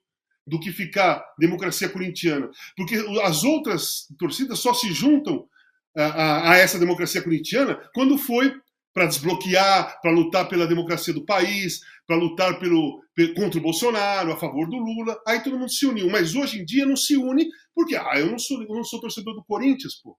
[0.46, 2.50] do que ficar democracia corintiana.
[2.76, 5.48] Porque as outras torcidas só se juntam
[5.96, 8.60] a, a, a essa democracia corintiana quando foi
[8.92, 13.02] para desbloquear, para lutar pela democracia do país, para lutar pelo,
[13.36, 15.20] contra o Bolsonaro, a favor do Lula.
[15.26, 16.10] Aí todo mundo se uniu.
[16.10, 19.00] Mas hoje em dia não se une porque ah, eu não sou, eu não sou
[19.00, 20.18] torcedor do Corinthians, pô.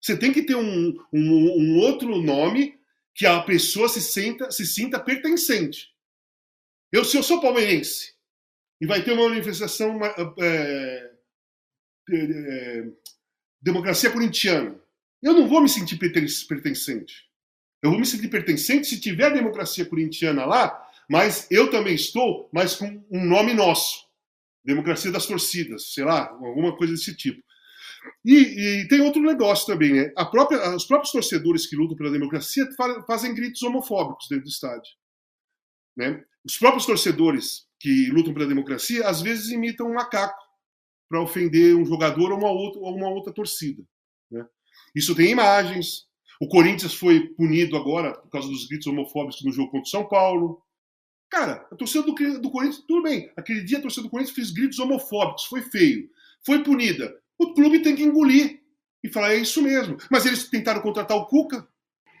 [0.00, 2.78] Você tem que ter um, um, um outro nome
[3.14, 5.88] que a pessoa se, senta, se sinta pertencente.
[6.92, 8.14] Eu, se eu sou palmeirense
[8.80, 9.98] e vai ter uma manifestação
[10.40, 11.12] é,
[12.10, 12.84] é,
[13.60, 14.80] democracia corintiana,
[15.20, 17.27] eu não vou me sentir pertencente.
[17.82, 22.48] Eu vou me sentir pertencente se tiver a democracia corintiana lá, mas eu também estou,
[22.52, 24.06] mas com um nome nosso.
[24.64, 27.42] Democracia das torcidas, sei lá, alguma coisa desse tipo.
[28.24, 30.08] E, e tem outro negócio também, né?
[30.30, 32.66] Própria, os próprios torcedores que lutam pela democracia
[33.06, 34.92] fazem gritos homofóbicos dentro do estádio.
[35.96, 36.22] Né?
[36.44, 40.38] Os próprios torcedores que lutam pela democracia às vezes imitam um macaco
[41.08, 43.82] para ofender um jogador ou uma outra, ou uma outra torcida.
[44.30, 44.46] Né?
[44.94, 46.07] Isso tem imagens,
[46.40, 50.08] o Corinthians foi punido agora por causa dos gritos homofóbicos no jogo contra o São
[50.08, 50.62] Paulo.
[51.30, 53.30] Cara, a torcida do, do Corinthians, tudo bem.
[53.36, 56.08] Aquele dia a torcida do Corinthians fez gritos homofóbicos, foi feio.
[56.46, 57.14] Foi punida.
[57.36, 58.60] O clube tem que engolir
[59.02, 59.96] e falar, é isso mesmo.
[60.10, 61.66] Mas eles tentaram contratar o Cuca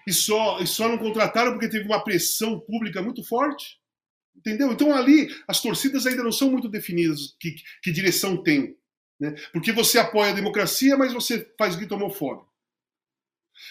[0.06, 3.78] e só, e só não contrataram porque teve uma pressão pública muito forte.
[4.36, 4.72] Entendeu?
[4.72, 8.76] Então ali as torcidas ainda não são muito definidas que, que direção tem.
[9.18, 9.34] Né?
[9.52, 12.48] Porque você apoia a democracia, mas você faz grito homofóbico.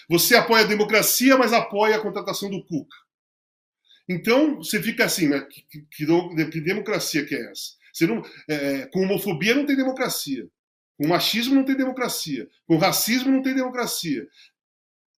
[0.10, 2.96] Você apoia a democracia, mas apoia a contratação do Cuca.
[4.10, 5.42] Então, você fica assim, né?
[5.42, 7.76] Que, que, que democracia que é essa?
[7.94, 10.48] Você não, é, é, com homofobia não tem democracia.
[10.98, 12.48] Com machismo não tem democracia.
[12.66, 14.28] Com racismo não tem democracia.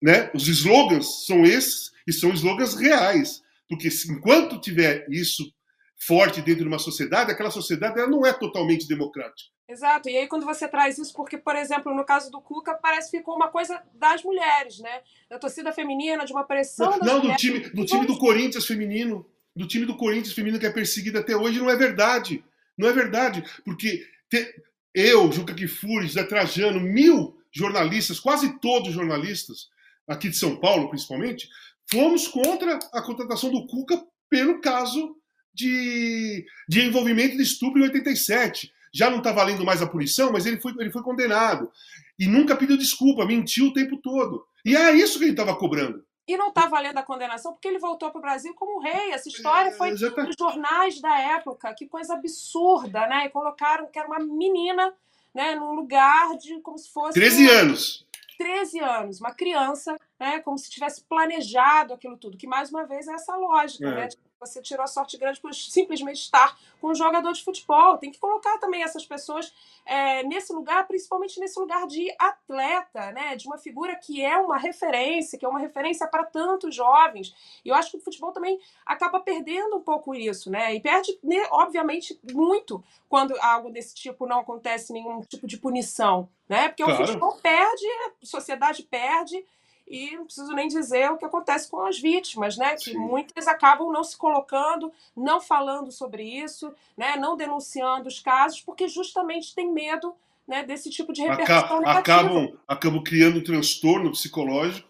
[0.01, 0.31] Né?
[0.33, 3.41] Os slogans são esses e são slogans reais.
[3.67, 5.53] Porque enquanto tiver isso
[5.97, 9.51] forte dentro de uma sociedade, aquela sociedade ela não é totalmente democrática.
[9.69, 10.09] Exato.
[10.09, 13.17] E aí, quando você traz isso, porque, por exemplo, no caso do Cuca, parece que
[13.19, 15.01] ficou uma coisa das mulheres, né?
[15.29, 16.97] Da torcida feminina, de uma pressão.
[16.97, 19.23] Não, não do time, do time do Corinthians feminino.
[19.55, 22.43] Do time do Corinthians feminino que é perseguido até hoje, não é verdade.
[22.75, 23.43] Não é verdade.
[23.63, 24.55] Porque te,
[24.91, 29.69] eu, Juca Kifuri, Zé Trajano, mil jornalistas, quase todos jornalistas,
[30.07, 31.47] aqui de São Paulo principalmente,
[31.91, 35.15] fomos contra a contratação do Cuca pelo caso
[35.53, 38.71] de, de envolvimento de estupro em 87.
[38.93, 41.71] Já não está valendo mais a punição, mas ele foi, ele foi condenado.
[42.17, 44.45] E nunca pediu desculpa, mentiu o tempo todo.
[44.65, 46.03] E é isso que ele estava cobrando.
[46.27, 49.11] E não está valendo a condenação porque ele voltou para o Brasil como rei.
[49.11, 51.73] Essa história foi nos jornais da época.
[51.73, 53.25] Que coisa absurda, né?
[53.25, 54.93] E colocaram que era uma menina
[55.33, 57.13] né, num lugar de como se fosse.
[57.13, 57.51] 13 uma...
[57.53, 58.05] anos.
[58.37, 63.05] 13 anos, uma criança, né, como se tivesse planejado aquilo tudo, que mais uma vez
[63.05, 63.95] é essa lógica, é.
[63.95, 64.07] né?
[64.39, 67.97] Você tirou a sorte grande por simplesmente estar com um jogador de futebol.
[67.97, 69.53] Tem que colocar também essas pessoas
[69.85, 73.35] é, nesse lugar, principalmente nesse lugar de atleta, né?
[73.35, 77.35] De uma figura que é uma referência, que é uma referência para tantos jovens.
[77.65, 80.73] E eu acho que o futebol também acaba perdendo um pouco isso, né?
[80.73, 86.29] E perde, né, obviamente, muito quando algo desse tipo não acontece nenhum tipo de punição,
[86.47, 86.69] né?
[86.69, 87.03] Porque claro.
[87.03, 87.85] o futebol perde,
[88.21, 89.43] a sociedade perde
[89.89, 92.75] e não preciso nem dizer o que acontece com as vítimas, né?
[92.75, 92.97] Que Sim.
[92.97, 97.15] muitas acabam não se colocando, não falando sobre isso, né?
[97.17, 100.13] não denunciando os casos, porque justamente tem medo
[100.47, 104.87] né, desse tipo de repercussão Aca acabam, acabam criando um transtorno psicológico.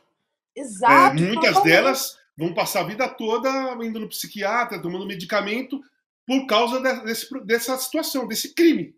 [0.56, 1.18] Exato.
[1.18, 1.64] É, muitas totalmente.
[1.64, 3.50] delas vão passar a vida toda
[3.84, 5.82] indo no psiquiatra, tomando medicamento,
[6.28, 8.96] por causa desse, dessa situação, desse crime.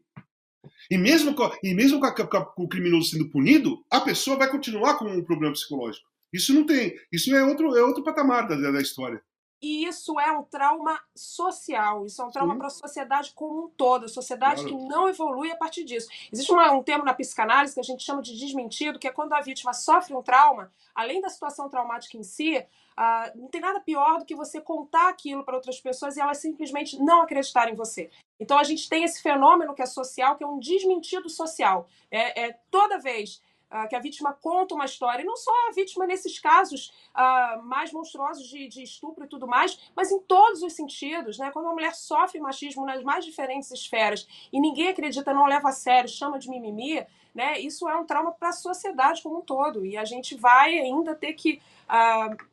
[0.90, 4.50] E mesmo, com, e mesmo com, a, com, o criminoso sendo punido, a pessoa vai
[4.50, 6.08] continuar com um problema psicológico.
[6.34, 6.96] Isso não tem.
[7.12, 9.22] Isso é outro, é outro patamar da, da história.
[9.62, 13.70] E isso é um trauma social, isso é um trauma para a sociedade como um
[13.70, 14.76] todo, a sociedade claro.
[14.76, 16.10] que não evolui a partir disso.
[16.34, 19.34] Existe uma, um termo na psicanálise que a gente chama de desmentido, que é quando
[19.34, 23.80] a vítima sofre um trauma, além da situação traumática em si, uh, não tem nada
[23.80, 27.78] pior do que você contar aquilo para outras pessoas e elas simplesmente não acreditarem em
[27.78, 28.10] você.
[28.40, 31.88] Então a gente tem esse fenômeno que é social, que é um desmentido social.
[32.10, 33.40] É, é toda vez
[33.72, 37.64] uh, que a vítima conta uma história, e não só a vítima nesses casos uh,
[37.64, 41.52] mais monstruosos de, de, estupro e tudo mais, mas em todos os sentidos, né?
[41.52, 45.74] Quando uma mulher sofre machismo nas mais diferentes esferas e ninguém acredita, não leva a
[45.74, 47.60] sério, chama de mimimi, né?
[47.60, 51.16] Isso é um trauma para a sociedade como um todo e a gente vai ainda
[51.16, 51.62] ter que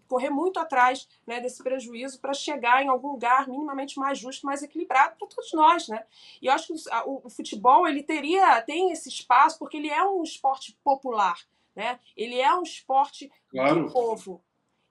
[0.09, 4.63] correr muito atrás né, desse prejuízo para chegar em algum lugar minimamente mais justo, mais
[4.63, 6.05] equilibrado para todos nós, né?
[6.43, 6.73] E eu acho que
[7.07, 11.39] o, o, futebol ele teria tem esse espaço porque ele é um esporte popular,
[11.77, 12.01] né?
[12.17, 13.85] Ele é um esporte claro.
[13.85, 14.43] do povo.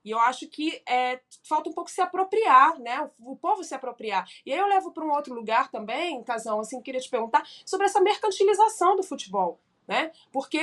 [0.04, 3.10] E eu acho que é, falta um pouco se apropriar, né?
[3.18, 4.26] O, o povo se apropriar.
[4.46, 7.86] E aí eu levo para um outro lugar também, Casão, assim, queria te perguntar sobre
[7.86, 10.12] essa mercantilização do futebol né?
[10.30, 10.60] Porque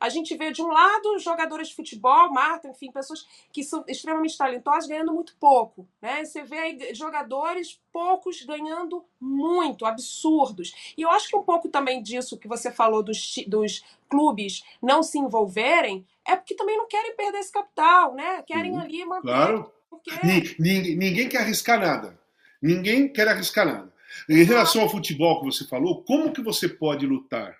[0.00, 4.38] a gente vê de um lado jogadores de futebol, Marta, enfim, pessoas que são extremamente
[4.38, 6.24] talentosas ganhando muito pouco, né?
[6.24, 10.94] Você vê aí jogadores poucos ganhando muito, absurdos.
[10.96, 15.02] E eu acho que um pouco também disso que você falou dos, dos clubes não
[15.02, 18.42] se envolverem é porque também não querem perder esse capital, né?
[18.46, 19.28] Querem uhum, ali manter.
[19.28, 19.72] Claro.
[19.90, 20.10] Porque...
[20.58, 22.18] Ninguém, ninguém quer arriscar nada.
[22.62, 23.92] Ninguém quer arriscar nada.
[24.28, 27.58] Em relação ao futebol que você falou, como que você pode lutar?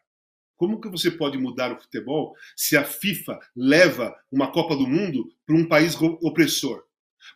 [0.56, 5.28] Como que você pode mudar o futebol se a FIFA leva uma Copa do Mundo
[5.46, 6.84] para um país opressor?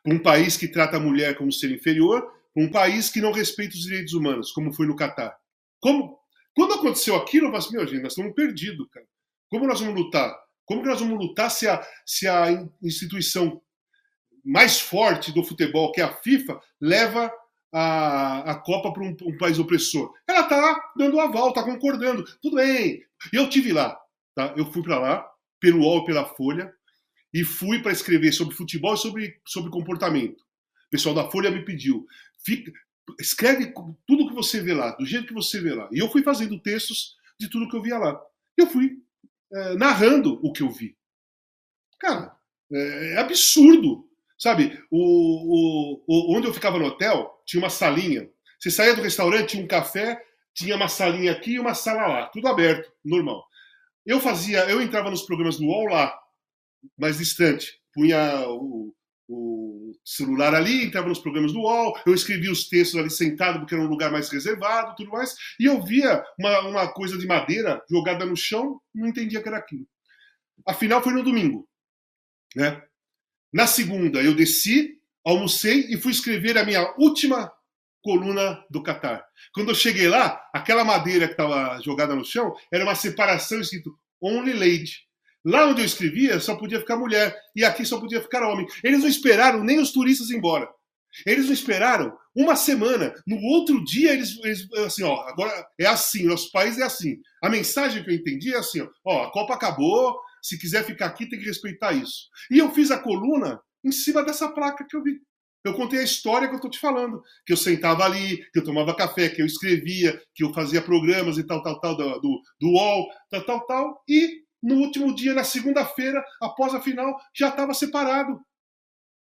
[0.02, 2.22] Para um país que trata a mulher como ser inferior,
[2.54, 5.36] para um país que não respeita os direitos humanos, como foi no Catar.
[5.80, 6.18] Como?
[6.54, 9.06] Quando aconteceu aquilo, eu falei assim, gente, nós estamos perdidos, cara.
[9.48, 10.36] Como nós vamos lutar?
[10.64, 13.62] Como que nós vamos lutar se a, se a instituição
[14.44, 17.32] mais forte do futebol, que é a FIFA, leva
[17.72, 20.12] a, a Copa para um, um, país opressor.
[20.26, 22.24] Ela está dando aval, está concordando.
[22.40, 23.02] Tudo bem.
[23.32, 23.98] Eu tive lá.
[24.34, 24.54] Tá?
[24.56, 26.72] Eu fui para lá, pelo UOL e pela Folha,
[27.32, 30.40] e fui para escrever sobre futebol e sobre, sobre comportamento.
[30.40, 32.06] O pessoal da Folha me pediu.
[32.44, 32.72] Fica,
[33.20, 33.72] escreve
[34.06, 35.88] tudo que você vê lá, do jeito que você vê lá.
[35.92, 38.18] E eu fui fazendo textos de tudo que eu via lá.
[38.56, 39.02] Eu fui
[39.52, 40.96] é, narrando o que eu vi.
[41.98, 42.36] Cara,
[42.72, 44.08] é, é absurdo
[44.38, 48.30] Sabe, o, o, o, onde eu ficava no hotel, tinha uma salinha.
[48.58, 50.24] Você saía do restaurante, tinha um café,
[50.58, 53.46] tinha uma salinha aqui e uma sala lá, tudo aberto, normal.
[54.04, 56.12] Eu fazia, eu entrava nos programas do UOL lá,
[56.98, 58.92] mais distante, punha o,
[59.28, 63.74] o celular ali, entrava nos programas do UOL, eu escrevia os textos ali sentado, porque
[63.74, 67.80] era um lugar mais reservado, tudo mais, e eu via uma, uma coisa de madeira
[67.88, 69.86] jogada no chão, não entendia que era aquilo.
[70.66, 71.68] Afinal, foi no domingo,
[72.56, 72.82] né?
[73.52, 77.52] Na segunda, eu desci, almocei e fui escrever a minha última
[78.02, 79.24] coluna do Catar.
[79.52, 83.96] Quando eu cheguei lá, aquela madeira que estava jogada no chão era uma separação escrito
[84.22, 84.92] Only Lady.
[85.44, 88.66] Lá onde eu escrevia, só podia ficar mulher e aqui só podia ficar homem.
[88.82, 90.68] Eles não esperaram nem os turistas ir embora.
[91.24, 93.14] Eles não esperaram uma semana.
[93.26, 97.16] No outro dia, eles, eles assim, ó, agora é assim, nosso país é assim.
[97.42, 101.06] A mensagem que eu entendi é assim, ó, ó a Copa acabou, se quiser ficar
[101.06, 102.28] aqui, tem que respeitar isso.
[102.50, 105.18] E eu fiz a coluna em cima dessa placa que eu vi.
[105.68, 107.22] Eu contei a história que eu tô te falando.
[107.46, 111.38] Que eu sentava ali, que eu tomava café, que eu escrevia, que eu fazia programas
[111.38, 114.04] e tal, tal, tal, do, do, do UOL, tal, tal, tal.
[114.08, 118.40] E no último dia, na segunda-feira, após a final, já estava separado.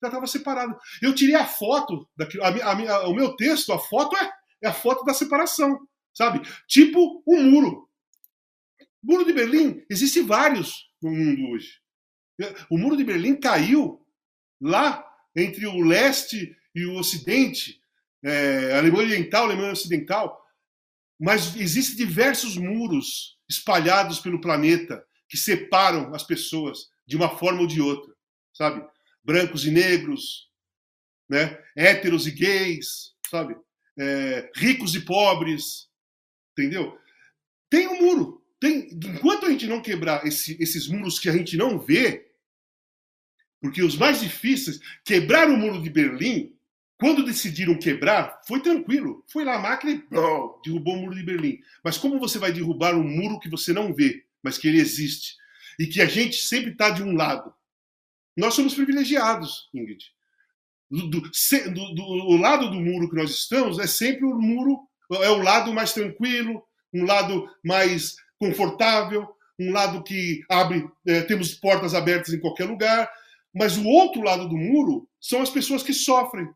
[0.00, 0.76] Já estava separado.
[1.02, 4.30] Eu tirei a foto, daquilo, a, a, a, o meu texto, a foto é,
[4.62, 5.78] é a foto da separação,
[6.14, 6.40] sabe?
[6.68, 7.88] Tipo um muro.
[9.02, 11.80] O muro de Berlim, existe vários no mundo hoje.
[12.70, 14.04] O muro de Berlim caiu
[14.60, 17.80] lá entre o leste e o ocidente,
[18.22, 20.44] é, Alemanha Oriental, Alemanha Ocidental,
[21.18, 27.66] mas existem diversos muros espalhados pelo planeta que separam as pessoas de uma forma ou
[27.66, 28.14] de outra,
[28.52, 28.86] sabe?
[29.24, 30.48] Brancos e negros,
[31.28, 31.58] né?
[31.76, 33.56] Héteros e gays, sabe?
[33.98, 35.88] É, ricos e pobres,
[36.52, 36.96] entendeu?
[37.68, 38.44] Tem um muro.
[38.60, 42.27] Tem, enquanto a gente não quebrar esse, esses muros que a gente não vê,
[43.60, 46.52] porque os mais difíceis, quebrar o muro de Berlim,
[46.98, 49.24] quando decidiram quebrar, foi tranquilo.
[49.28, 50.02] Foi lá a máquina e
[50.64, 51.58] derrubou o muro de Berlim.
[51.82, 55.36] Mas como você vai derrubar um muro que você não vê, mas que ele existe?
[55.78, 57.52] E que a gente sempre está de um lado.
[58.36, 60.04] Nós somos privilegiados, Ingrid.
[60.90, 64.80] Do, do, do, do, lado do muro que nós estamos é sempre o muro,
[65.22, 66.62] é o lado mais tranquilo,
[66.94, 69.28] um lado mais confortável,
[69.58, 73.10] um lado que abre, é, temos portas abertas em qualquer lugar,
[73.58, 76.48] mas o outro lado do muro são as pessoas que sofrem.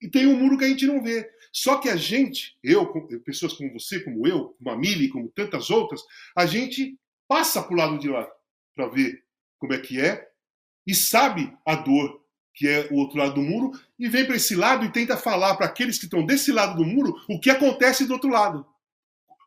[0.00, 1.28] E tem um muro que a gente não vê.
[1.52, 2.86] Só que a gente, eu,
[3.24, 6.02] pessoas como você, como eu, como a Mili, como tantas outras,
[6.36, 6.96] a gente
[7.26, 8.28] passa para o lado de lá
[8.76, 9.24] para ver
[9.58, 10.28] como é que é
[10.86, 12.22] e sabe a dor
[12.54, 15.56] que é o outro lado do muro e vem para esse lado e tenta falar
[15.56, 18.64] para aqueles que estão desse lado do muro o que acontece do outro lado.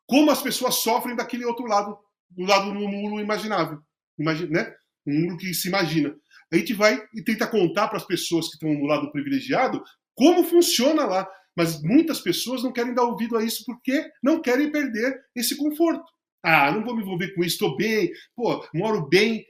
[0.06, 1.98] Como as pessoas sofrem daquele outro lado,
[2.30, 3.82] do lado do muro imaginável,
[4.18, 4.76] Imagina, né?
[5.06, 6.16] Um muro que se imagina
[6.52, 9.84] a gente vai e tenta contar para as pessoas que estão no lado privilegiado
[10.16, 11.28] como funciona lá.
[11.56, 16.06] Mas muitas pessoas não querem dar ouvido a isso porque não querem perder esse conforto.
[16.44, 19.44] Ah, não vou me envolver com isso, estou bem, pô, moro bem,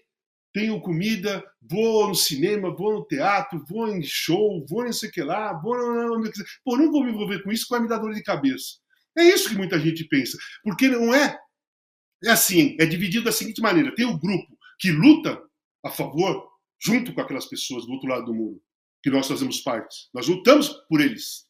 [0.53, 5.21] tenho comida, vou no cinema, vou no teatro, vou em show, vou em sei que
[5.21, 5.75] lá, vou
[6.15, 6.45] onde quiser.
[6.63, 8.77] Pô, não vou me envolver com isso, vai me dar dor de cabeça.
[9.17, 10.37] É isso que muita gente pensa.
[10.63, 11.37] Porque não é.
[12.23, 15.39] É assim, é dividido da seguinte maneira: tem o grupo que luta
[15.83, 16.47] a favor
[16.79, 18.61] junto com aquelas pessoas do outro lado do muro,
[19.03, 20.09] que nós fazemos parte.
[20.13, 21.45] Nós lutamos por eles.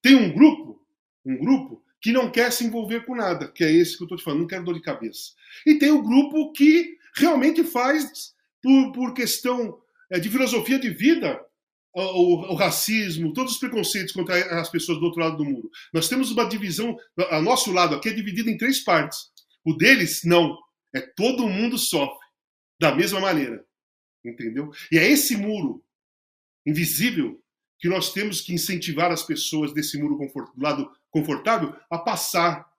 [0.00, 0.80] Tem um grupo,
[1.24, 4.18] um grupo que não quer se envolver com nada, que é esse que eu estou
[4.18, 5.30] te falando, não quero dor de cabeça.
[5.66, 9.78] E tem o um grupo que realmente faz, por, por questão
[10.10, 11.40] é, de filosofia de vida,
[11.94, 15.70] o, o, racismo, todos os preconceitos contra as pessoas do outro lado do muro.
[15.92, 16.96] Nós temos uma divisão,
[17.30, 19.18] a nosso lado aqui é dividido em três partes.
[19.64, 20.56] O deles, não.
[20.94, 22.26] É todo mundo sofre
[22.80, 23.64] da mesma maneira
[24.24, 24.70] entendeu?
[24.90, 25.84] E é esse muro
[26.66, 27.40] invisível
[27.78, 32.70] que nós temos que incentivar as pessoas desse muro confort, do lado confortável a passar,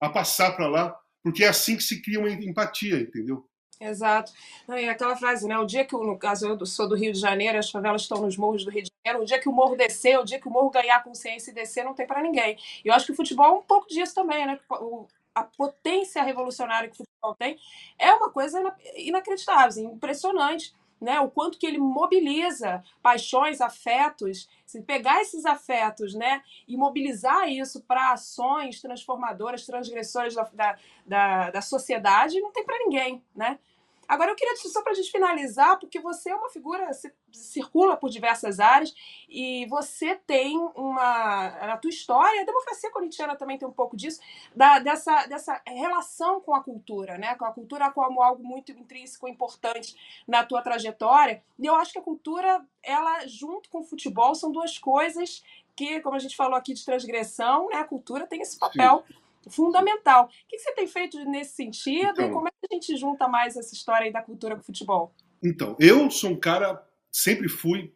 [0.00, 3.48] a passar para lá, porque é assim que se cria uma empatia, entendeu?
[3.80, 4.32] Exato.
[4.66, 5.56] Não, e aquela frase, né?
[5.58, 8.36] O dia que, no caso, eu sou do Rio de Janeiro, as favelas estão nos
[8.36, 10.50] morros do Rio de Janeiro, o dia que o morro descer, o dia que o
[10.50, 12.56] morro ganhar consciência e descer, não tem para ninguém.
[12.84, 14.58] E eu acho que o futebol é um pouco disso também, né?
[14.70, 17.58] O, a potência revolucionária que o futebol tem
[17.98, 18.60] é uma coisa
[18.96, 20.74] inacreditável, assim, impressionante.
[21.00, 27.48] Né, o quanto que ele mobiliza paixões, afetos, se pegar esses afetos, né, e mobilizar
[27.48, 30.76] isso para ações transformadoras, transgressoras da, da,
[31.06, 33.60] da, da sociedade, não tem para ninguém, né?
[34.08, 37.94] Agora, eu queria, só para a gente finalizar, porque você é uma figura, você circula
[37.94, 38.94] por diversas áreas
[39.28, 41.50] e você tem uma.
[41.66, 44.20] Na tua história, a democracia corintiana também tem um pouco disso,
[44.56, 47.34] da, dessa, dessa relação com a cultura, né?
[47.34, 49.94] Com a cultura como algo muito intrínseco, importante
[50.26, 51.42] na tua trajetória.
[51.58, 55.44] E eu acho que a cultura, ela, junto com o futebol, são duas coisas
[55.76, 57.76] que, como a gente falou aqui de transgressão, né?
[57.76, 59.04] A cultura tem esse papel.
[59.06, 60.26] Sim fundamental.
[60.26, 63.28] O que você tem feito nesse sentido então, e como é que a gente junta
[63.28, 65.14] mais essa história aí da cultura com o futebol?
[65.42, 67.92] Então, eu sou um cara, sempre fui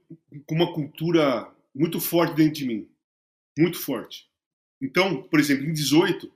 [0.47, 2.89] com uma cultura muito forte dentro de mim.
[3.59, 4.31] Muito forte.
[4.81, 6.33] Então, por exemplo, em 18,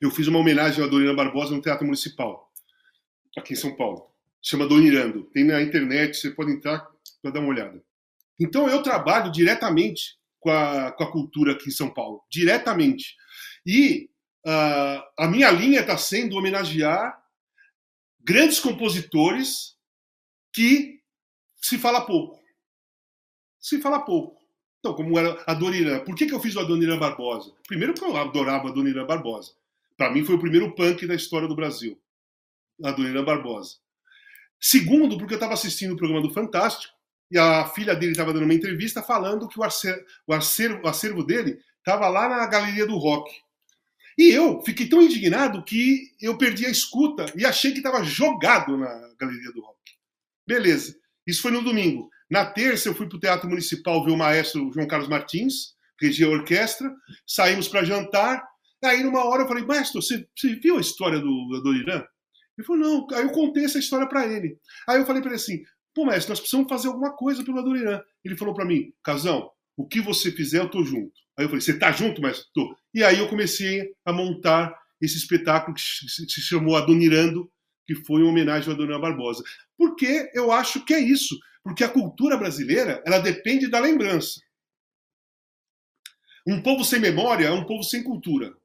[0.00, 2.52] eu fiz uma homenagem à Dorina Barbosa no Teatro Municipal,
[3.36, 4.10] aqui em São Paulo.
[4.42, 5.24] Chama Donirando.
[5.32, 6.86] Tem na internet, você pode entrar
[7.20, 7.82] para dar uma olhada.
[8.38, 12.22] Então, eu trabalho diretamente com a, com a cultura aqui em São Paulo.
[12.30, 13.16] Diretamente.
[13.66, 14.08] E
[14.46, 17.20] uh, a minha linha está sendo homenagear
[18.20, 19.76] grandes compositores
[20.52, 21.00] que
[21.56, 22.40] se fala pouco.
[23.58, 24.40] Se fala pouco.
[24.78, 27.52] Então, como era a Dona Por que, que eu fiz o Adoniran Barbosa?
[27.66, 29.52] Primeiro, porque eu adorava a Dona Barbosa.
[29.96, 32.00] Para mim, foi o primeiro punk da história do Brasil.
[32.84, 33.78] A Dona Barbosa.
[34.60, 36.94] Segundo, porque eu estava assistindo o programa do Fantástico
[37.30, 41.24] e a filha dele estava dando uma entrevista falando que o o acervo, o acervo
[41.24, 43.30] dele estava lá na galeria do rock.
[44.18, 48.76] E eu fiquei tão indignado que eu perdi a escuta e achei que estava jogado
[48.76, 48.88] na
[49.18, 49.76] galeria do rock.
[50.46, 50.96] Beleza.
[51.26, 52.08] Isso foi no domingo.
[52.30, 56.26] Na terça, eu fui para o Teatro Municipal ver o maestro João Carlos Martins, regia
[56.26, 56.92] a orquestra.
[57.26, 58.42] Saímos para jantar.
[58.82, 61.72] Aí, numa hora, eu falei, maestro, você, você viu a história do, do?
[61.72, 63.06] Ele falou, não.
[63.12, 64.58] Aí eu contei essa história para ele.
[64.88, 65.62] Aí eu falei para ele assim,
[65.94, 68.00] pô, mestre, nós precisamos fazer alguma coisa pelo Adoniran.
[68.24, 71.12] Ele falou para mim, Casão, o que você fizer, eu tô junto.
[71.36, 72.46] Aí eu falei, você tá junto, mestre?
[72.54, 72.74] Tô.
[72.96, 77.48] E aí eu comecei a montar esse espetáculo que se chamou Adonirando,
[77.86, 79.44] que foi uma homenagem ao Adoniran Barbosa.
[79.76, 81.38] Porque eu acho que é isso.
[81.62, 84.40] Porque a cultura brasileira, ela depende da lembrança.
[86.46, 88.56] Um povo sem memória é um povo sem cultura.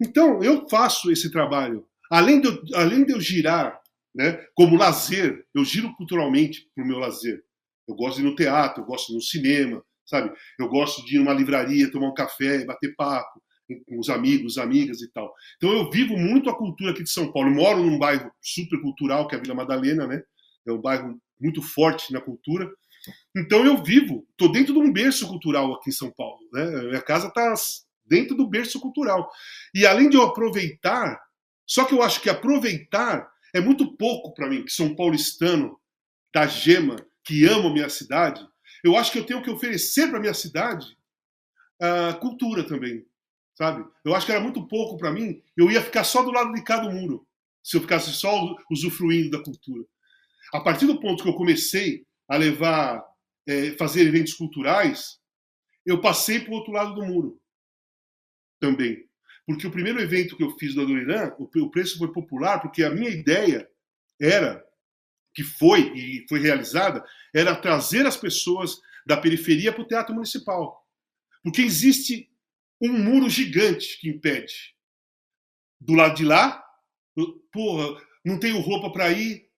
[0.00, 3.80] Então, eu faço esse trabalho Além de, eu, além de eu girar
[4.14, 7.42] né, como lazer, eu giro culturalmente para o meu lazer.
[7.88, 10.32] Eu gosto de ir no teatro, eu gosto de ir no cinema, sabe?
[10.58, 13.42] Eu gosto de ir numa livraria, tomar um café, bater papo
[13.88, 15.32] com os amigos, amigas e tal.
[15.56, 17.48] Então eu vivo muito a cultura aqui de São Paulo.
[17.48, 20.22] Eu moro num bairro super cultural, que é a Vila Madalena, né?
[20.66, 22.70] É um bairro muito forte na cultura.
[23.36, 26.38] Então eu vivo, estou dentro de um berço cultural aqui em São Paulo.
[26.52, 26.64] Né?
[26.82, 27.54] Minha casa está
[28.06, 29.30] dentro do berço cultural.
[29.74, 31.18] E além de eu aproveitar
[31.66, 35.78] só que eu acho que aproveitar é muito pouco para mim, que sou um paulistano
[36.32, 38.44] da gema, que amo minha cidade.
[38.84, 40.86] Eu acho que eu tenho que oferecer para minha cidade
[41.80, 43.04] a cultura também,
[43.56, 43.82] sabe?
[44.04, 45.42] Eu acho que era muito pouco para mim.
[45.56, 47.26] Eu ia ficar só do lado de cada muro,
[47.62, 48.30] se eu ficasse só
[48.70, 49.84] usufruindo da cultura.
[50.52, 53.02] A partir do ponto que eu comecei a levar,
[53.48, 55.18] é, fazer eventos culturais,
[55.86, 57.40] eu passei para o outro lado do muro
[58.60, 59.08] também.
[59.46, 62.90] Porque o primeiro evento que eu fiz do Adoniran, o preço foi popular, porque a
[62.90, 63.68] minha ideia
[64.20, 64.64] era,
[65.34, 67.04] que foi e foi realizada,
[67.34, 70.82] era trazer as pessoas da periferia para o Teatro Municipal.
[71.42, 72.30] Porque existe
[72.80, 74.74] um muro gigante que impede.
[75.80, 76.64] Do lado de lá,
[77.52, 79.48] porra, não tenho roupa para ir,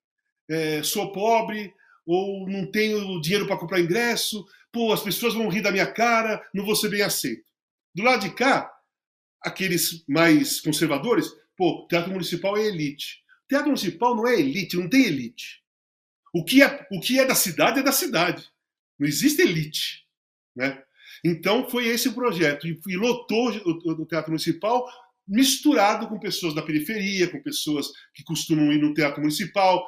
[0.48, 1.72] é, sou pobre,
[2.04, 6.44] ou não tenho dinheiro para comprar ingresso, pô, as pessoas vão rir da minha cara,
[6.54, 7.44] não vou ser bem aceito.
[7.94, 8.72] Do lado de cá,
[9.42, 13.24] aqueles mais conservadores, pô, teatro municipal é elite.
[13.48, 15.62] Teatro municipal não é elite, não tem elite.
[16.36, 18.46] O que é, o que é da cidade é da cidade.
[18.98, 20.04] Não existe elite.
[20.54, 20.82] Né?
[21.24, 22.66] Então foi esse o projeto.
[22.66, 24.86] E, e lotou o, o Teatro Municipal
[25.26, 29.82] misturado com pessoas da periferia, com pessoas que costumam ir no Teatro Municipal.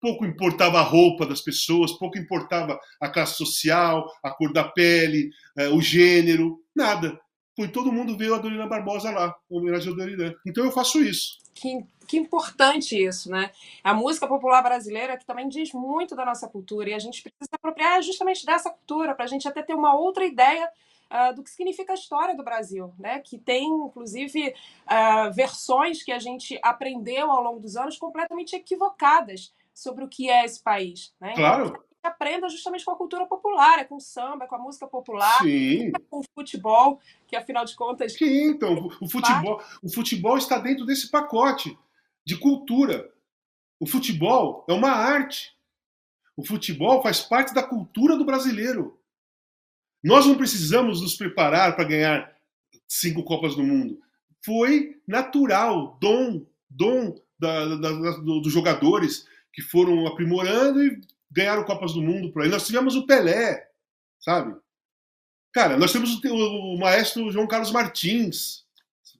[0.00, 5.30] Pouco importava a roupa das pessoas, pouco importava a classe social, a cor da pele,
[5.58, 7.20] eh, o gênero, nada
[7.56, 10.34] foi todo mundo ver a Dorina Barbosa lá, homenagem a Dorina.
[10.46, 11.38] Então eu faço isso.
[11.54, 13.50] Que, que importante isso, né?
[13.84, 17.44] A música popular brasileira que também diz muito da nossa cultura e a gente precisa
[17.44, 20.68] se apropriar justamente dessa cultura para a gente até ter uma outra ideia
[21.12, 23.18] Uh, do que significa a história do Brasil, né?
[23.18, 29.52] Que tem, inclusive, uh, versões que a gente aprendeu ao longo dos anos completamente equivocadas
[29.74, 31.12] sobre o que é esse país.
[31.20, 31.34] Né?
[31.34, 31.66] Claro.
[31.66, 34.86] Então, aprenda justamente com a cultura popular, é com o samba, é com a música
[34.86, 35.88] popular, Sim.
[35.88, 38.14] É com o futebol, que afinal de contas.
[38.14, 41.78] Sim, então, o futebol, o futebol está dentro desse pacote
[42.24, 43.12] de cultura.
[43.78, 45.56] O futebol é uma arte.
[46.36, 48.98] O futebol faz parte da cultura do brasileiro.
[50.02, 52.36] Nós não precisamos nos preparar para ganhar
[52.88, 54.00] cinco Copas do Mundo.
[54.44, 61.00] Foi natural, dom, dom da, da, da, dos jogadores que foram aprimorando e
[61.32, 62.48] ganharam Copas do Mundo por aí.
[62.48, 63.66] Nós tivemos o Pelé,
[64.20, 64.54] sabe?
[65.52, 68.64] Cara, nós temos o, o maestro João Carlos Martins,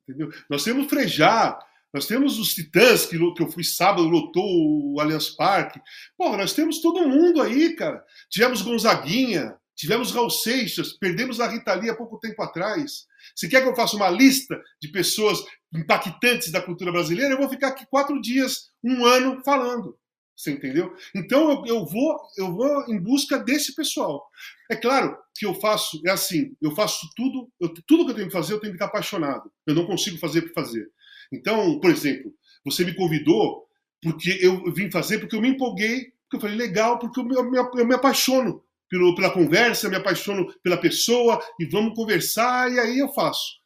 [0.03, 0.31] entendeu?
[0.49, 1.59] Nós temos o Frejá,
[1.93, 5.81] nós temos os Titãs, que, que eu fui sábado, lotou o Allianz Parque.
[6.17, 8.03] Pô, nós temos todo mundo aí, cara.
[8.31, 13.07] Tivemos Gonzaguinha, tivemos Raul Seixas, perdemos a Rita Lee há pouco tempo atrás.
[13.37, 15.39] Se quer que eu faça uma lista de pessoas
[15.73, 19.99] impactantes da cultura brasileira, eu vou ficar aqui quatro dias, um ano falando.
[20.43, 20.93] Você entendeu?
[21.14, 24.28] Então eu, eu, vou eu vou em busca desse pessoal.
[24.68, 28.26] É claro que eu faço é assim, eu faço tudo, eu, tudo que eu tenho
[28.26, 29.49] que fazer eu tenho que estar apaixonado.
[29.64, 30.84] Eu não consigo fazer por fazer.
[31.32, 32.34] Então, por exemplo,
[32.64, 33.68] você me convidou
[34.03, 37.36] porque eu vim fazer porque eu me empolguei, porque eu falei legal, porque eu me,
[37.36, 42.99] eu me, apaixono pelo, pela conversa, me apaixono pela pessoa e vamos conversar e aí
[42.99, 43.61] eu faço.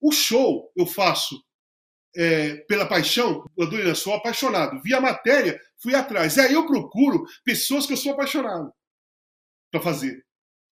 [0.00, 1.40] O show eu faço
[2.16, 4.80] é, pela paixão, eu sou apaixonado.
[4.82, 6.36] Vi a matéria, fui atrás.
[6.36, 8.72] E aí eu procuro pessoas que eu sou apaixonado
[9.70, 10.24] para fazer,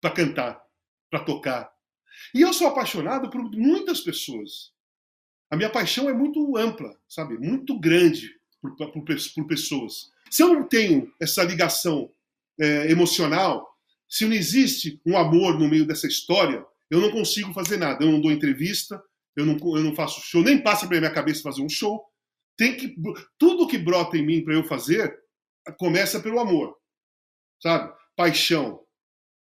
[0.00, 0.62] para cantar,
[1.10, 1.72] para tocar.
[2.34, 4.72] E eu sou apaixonado por muitas pessoas.
[5.50, 7.36] A minha paixão é muito ampla, sabe?
[7.38, 8.30] Muito grande
[8.60, 10.10] por, por, por pessoas.
[10.30, 12.10] Se eu não tenho essa ligação
[12.58, 13.76] é, emocional,
[14.08, 18.04] se não existe um amor no meio dessa história, eu não consigo fazer nada.
[18.04, 19.02] Eu não dou entrevista,
[19.36, 22.02] eu não, eu não faço show, nem passa pela minha cabeça fazer um show.
[22.56, 22.94] Tem que
[23.38, 25.18] tudo que brota em mim para eu fazer
[25.78, 26.76] começa pelo amor,
[27.62, 27.92] sabe?
[28.16, 28.80] Paixão.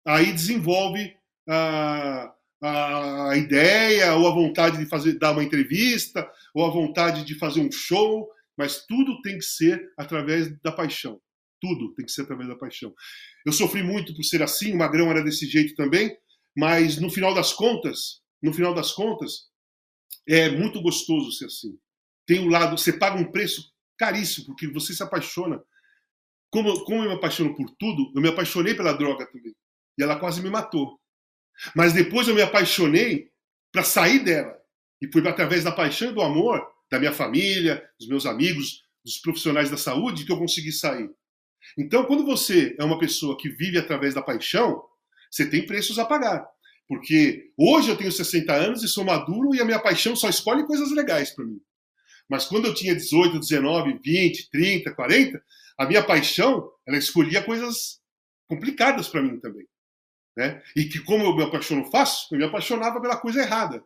[0.06, 1.14] Aí desenvolve
[1.48, 7.34] a, a ideia ou a vontade de fazer dar uma entrevista ou a vontade de
[7.34, 11.20] fazer um show, mas tudo tem que ser através da paixão.
[11.60, 12.94] Tudo tem que ser através da paixão.
[13.44, 16.16] Eu sofri muito por ser assim, o Magrão era desse jeito também,
[16.56, 19.48] mas no final das contas, no final das contas,
[20.26, 21.78] é muito gostoso ser assim.
[22.26, 25.62] Tem o um lado, você paga um preço caríssimo, porque você se apaixona.
[26.50, 29.54] Como, como eu me apaixono por tudo, eu me apaixonei pela droga também.
[29.98, 30.98] E ela quase me matou.
[31.74, 33.30] Mas depois eu me apaixonei
[33.72, 34.56] para sair dela.
[35.00, 39.18] E foi através da paixão e do amor da minha família, dos meus amigos, dos
[39.18, 41.10] profissionais da saúde que eu consegui sair.
[41.76, 44.82] Então, quando você é uma pessoa que vive através da paixão,
[45.30, 46.46] você tem preços a pagar.
[46.88, 50.66] Porque hoje eu tenho 60 anos e sou maduro e a minha paixão só escolhe
[50.66, 51.60] coisas legais para mim.
[52.28, 55.42] Mas quando eu tinha 18, 19, 20, 30, 40,
[55.78, 58.00] a minha paixão, ela escolhia coisas
[58.48, 59.66] complicadas para mim também.
[60.36, 60.62] Né?
[60.76, 63.82] E que como eu me apaixono fácil, eu me apaixonava pela coisa errada.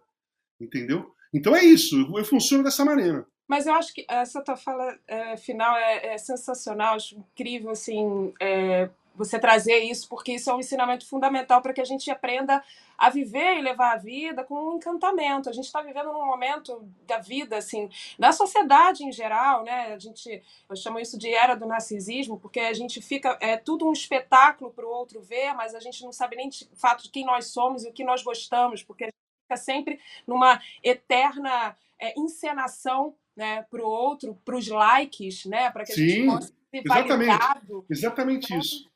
[0.61, 1.15] Entendeu?
[1.33, 3.27] Então é isso, eu, eu funciono dessa maneira.
[3.47, 8.33] Mas eu acho que essa tua fala é, final é, é, sensacional, acho incrível, assim,
[8.41, 12.63] é, você trazer isso, porque isso é um ensinamento fundamental para que a gente aprenda
[12.97, 15.49] a viver e levar a vida com um encantamento.
[15.49, 19.93] A gente está vivendo num momento da vida, assim, da sociedade em geral, né?
[19.93, 23.87] A gente, eu chamo isso de era do narcisismo, porque a gente fica, é tudo
[23.87, 27.11] um espetáculo para o outro ver, mas a gente não sabe nem de fato de
[27.11, 31.77] quem nós somos e o que nós gostamos, porque a gente fica sempre numa eterna
[32.01, 36.27] é, encenação né, para o outro, para os likes, né, para que a Sim, gente
[36.27, 37.87] possa ser exatamente, validado.
[37.89, 38.91] Exatamente então, isso.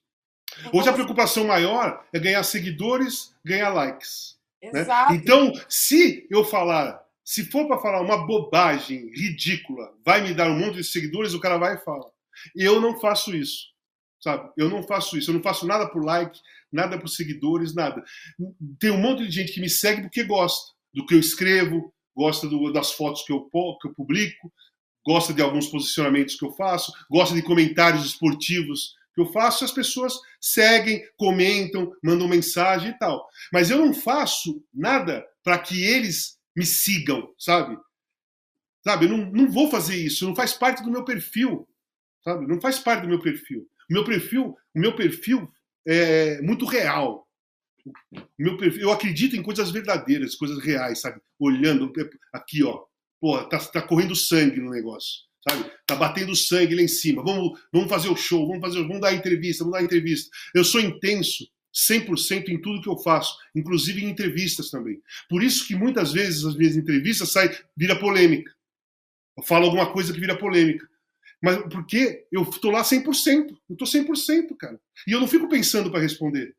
[0.73, 4.37] Hoje a preocupação maior é ganhar seguidores, ganhar likes.
[4.63, 4.81] Né?
[4.81, 5.13] Exato.
[5.13, 5.19] Né?
[5.19, 10.59] Então, se eu falar, se for para falar uma bobagem ridícula, vai me dar um
[10.59, 12.11] monte de seguidores, o cara vai e fala.
[12.55, 13.73] Eu não faço isso.
[14.21, 14.51] Sabe?
[14.57, 15.31] Eu não faço isso.
[15.31, 16.39] Eu não faço nada por like,
[16.71, 18.03] nada por seguidores, nada.
[18.79, 22.49] Tem um monte de gente que me segue porque gosta do que eu escrevo, gosta
[22.49, 23.41] do, das fotos que eu,
[23.81, 24.53] que eu publico,
[25.05, 29.73] gosta de alguns posicionamentos que eu faço, gosta de comentários esportivos que eu faço, as
[29.73, 33.29] pessoas seguem, comentam, mandam mensagem e tal.
[33.53, 37.77] Mas eu não faço nada para que eles me sigam, sabe?
[38.85, 41.69] Sabe, eu não, não vou fazer isso, não faz parte do meu perfil,
[42.25, 42.47] sabe?
[42.47, 43.69] Não faz parte do meu perfil.
[43.89, 45.49] O meu perfil, o meu perfil
[45.87, 47.29] é muito real.
[48.39, 51.21] Meu perfil, eu acredito em coisas verdadeiras, coisas reais, sabe?
[51.39, 51.93] Olhando
[52.33, 52.85] aqui, ó,
[53.21, 55.71] pô, tá, tá correndo sangue no negócio, sabe?
[55.87, 57.23] Tá batendo sangue lá em cima.
[57.23, 60.31] Vamos, vamos fazer o show, vamos fazer, vamos dar entrevista, vamos dar entrevista.
[60.55, 65.01] Eu sou intenso 100% em tudo que eu faço, inclusive em entrevistas também.
[65.29, 68.53] Por isso que muitas vezes as minhas entrevistas saem vira polêmica.
[69.37, 70.87] Eu falo alguma coisa que vira polêmica.
[71.43, 73.57] Mas porque eu tô lá 100%.
[73.69, 74.79] Eu tô 100%, cara.
[75.07, 76.55] E eu não fico pensando para responder.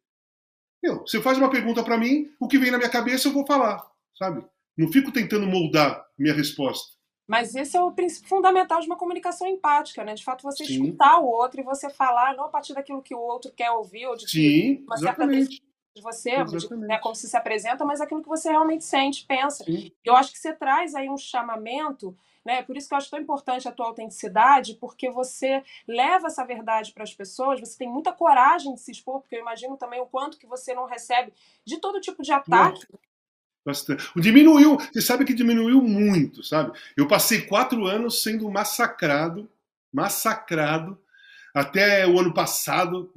[0.84, 3.48] Meu, você faz uma pergunta para mim, o que vem na minha cabeça eu vou
[3.48, 3.82] falar,
[4.18, 4.46] sabe?
[4.78, 6.93] Não fico tentando moldar minha resposta.
[7.28, 10.14] Mas esse é o princípio fundamental de uma comunicação empática, né?
[10.14, 10.74] De fato, você Sim.
[10.74, 14.06] escutar o outro e você falar não a partir daquilo que o outro quer ouvir
[14.08, 18.24] ou de Sim, uma certa de você, de, né, como se se apresenta, mas aquilo
[18.24, 19.64] que você realmente sente, pensa.
[19.64, 19.92] Sim.
[20.04, 22.16] Eu acho que você traz aí um chamamento
[22.46, 22.62] né?
[22.64, 26.92] Por isso que eu acho tão importante a tua autenticidade, porque você leva essa verdade
[26.92, 30.06] para as pessoas, você tem muita coragem de se expor, porque eu imagino também o
[30.06, 31.34] quanto que você não recebe
[31.66, 32.86] de todo tipo de ataque.
[33.66, 34.04] Bastante.
[34.18, 36.78] Diminuiu, você sabe que diminuiu muito, sabe?
[36.98, 39.50] Eu passei quatro anos sendo massacrado,
[39.92, 40.98] massacrado,
[41.54, 43.14] até o ano passado,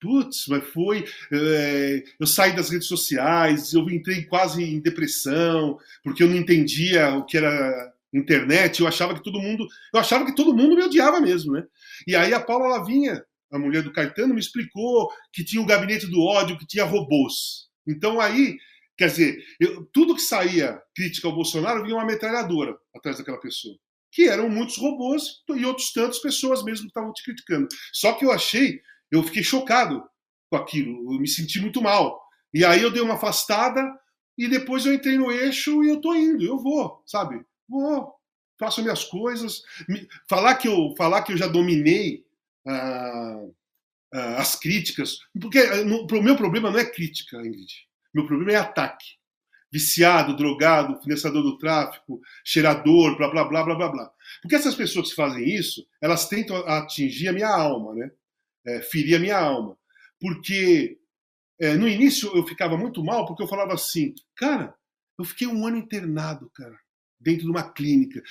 [0.00, 1.04] putz, mas foi.
[1.32, 7.14] É, eu saí das redes sociais, eu entrei quase em depressão, porque eu não entendia
[7.14, 10.82] o que era internet, eu achava que todo mundo, eu achava que todo mundo me
[10.82, 11.64] odiava mesmo, né?
[12.06, 16.06] E aí a Paula Lavinha, a mulher do Caetano, me explicou que tinha o gabinete
[16.06, 17.68] do ódio, que tinha robôs.
[17.86, 18.56] Então aí,
[18.96, 23.76] quer dizer, eu, tudo que saía crítica ao Bolsonaro vinha uma metralhadora atrás daquela pessoa.
[24.10, 27.68] Que eram muitos robôs e outros tantos pessoas mesmo que estavam te criticando.
[27.92, 28.80] Só que eu achei,
[29.10, 30.02] eu fiquei chocado
[30.48, 32.20] com aquilo, eu me senti muito mal.
[32.52, 33.82] E aí eu dei uma afastada
[34.38, 37.44] e depois eu entrei no eixo e eu tô indo, eu vou, sabe?
[37.68, 38.14] Vou,
[38.58, 39.62] faço minhas coisas.
[40.28, 42.24] Falar que eu, falar que eu já dominei
[42.66, 43.46] ah,
[44.12, 47.72] ah, as críticas, porque o meu problema não é crítica, Ingrid.
[48.14, 49.16] Meu problema é ataque.
[49.72, 54.10] Viciado, drogado, financiador do tráfico, cheirador, blá blá blá blá blá blá.
[54.40, 58.10] Porque essas pessoas que fazem isso, elas tentam atingir a minha alma, né?
[58.66, 59.76] É, ferir a minha alma.
[60.20, 60.98] porque
[61.60, 64.74] é, no início eu ficava muito mal, porque eu falava assim, cara,
[65.18, 66.78] eu fiquei um ano internado, cara,
[67.20, 68.22] dentro de uma clínica.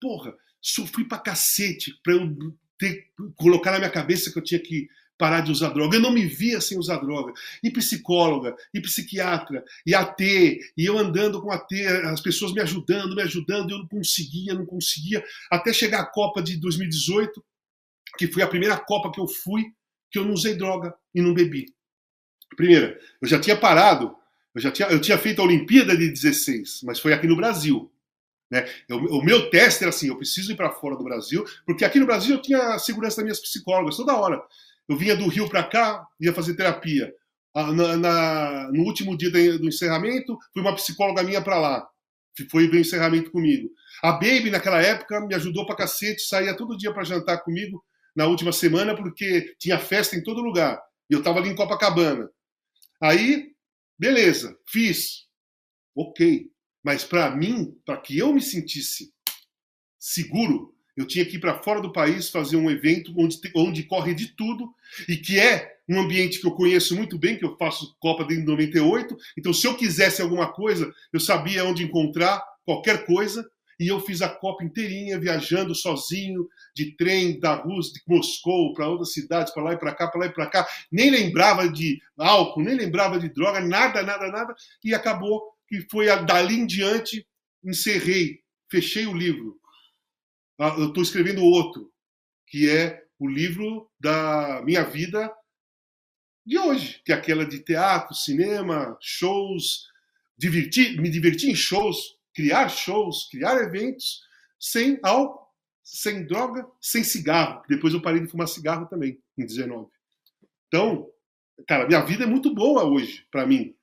[0.00, 2.36] Porra, sofri pra cacete pra eu
[2.78, 4.88] ter, colocar na minha cabeça que eu tinha que
[5.22, 5.96] parar de usar droga.
[5.96, 7.32] Eu não me via sem usar droga.
[7.62, 11.72] E psicóloga, e psiquiatra, e AT, e eu andando com AT,
[12.06, 16.42] as pessoas me ajudando, me ajudando, eu não conseguia, não conseguia, até chegar a Copa
[16.42, 17.40] de 2018,
[18.18, 19.66] que foi a primeira Copa que eu fui,
[20.10, 21.66] que eu não usei droga e não bebi.
[22.56, 24.16] Primeira, eu já tinha parado,
[24.52, 27.88] eu já tinha, eu tinha feito a Olimpíada de 16, mas foi aqui no Brasil.
[28.50, 28.68] Né?
[28.88, 32.00] Eu, o meu teste era assim: eu preciso ir para fora do Brasil, porque aqui
[32.00, 34.42] no Brasil eu tinha a segurança das minhas psicólogas toda hora.
[34.92, 37.10] Eu vinha do Rio para cá, ia fazer terapia.
[37.54, 41.88] Na, na, no último dia do encerramento, foi uma psicóloga minha para lá.
[42.50, 43.70] Foi ver o encerramento comigo.
[44.02, 47.82] A Baby, naquela época, me ajudou para cacete, saía todo dia para jantar comigo
[48.14, 50.78] na última semana, porque tinha festa em todo lugar.
[51.08, 52.28] E eu estava ali em Copacabana.
[53.00, 53.52] Aí,
[53.98, 55.26] beleza, fiz.
[55.96, 56.50] Ok.
[56.84, 59.10] Mas para mim, para que eu me sentisse
[59.98, 64.14] seguro, eu tinha que ir para fora do país fazer um evento onde, onde corre
[64.14, 64.72] de tudo
[65.08, 68.46] e que é um ambiente que eu conheço muito bem, que eu faço Copa desde
[68.46, 69.16] 98.
[69.38, 73.46] Então, se eu quisesse alguma coisa, eu sabia onde encontrar qualquer coisa.
[73.80, 78.88] E eu fiz a Copa inteirinha, viajando sozinho, de trem da Rússia, de Moscou, para
[78.88, 80.68] outras cidades, para lá e para cá, para lá e para cá.
[80.90, 84.54] Nem lembrava de álcool, nem lembrava de droga, nada, nada, nada.
[84.84, 87.26] E acabou que foi dali em diante,
[87.64, 88.40] encerrei,
[88.70, 89.61] fechei o livro
[90.58, 91.92] eu estou escrevendo outro,
[92.46, 95.32] que é o livro da minha vida
[96.44, 99.86] de hoje, que é aquela de teatro, cinema, shows,
[100.36, 104.22] divertir, me divertir em shows, criar shows, criar eventos,
[104.58, 105.46] sem álcool,
[105.84, 107.62] sem droga, sem cigarro.
[107.68, 109.88] Depois eu parei de fumar cigarro também, em 19.
[110.66, 111.08] Então,
[111.66, 113.74] cara, minha vida é muito boa hoje, para mim.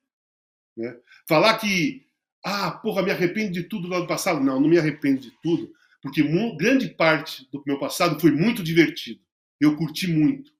[0.76, 0.96] Né?
[1.26, 2.06] Falar que,
[2.44, 4.40] ah, porra, me arrependo de tudo do ano passado.
[4.40, 5.72] Não, não me arrependo de tudo
[6.02, 6.22] porque
[6.56, 9.20] grande parte do meu passado foi muito divertido.
[9.60, 10.52] Eu curti muito.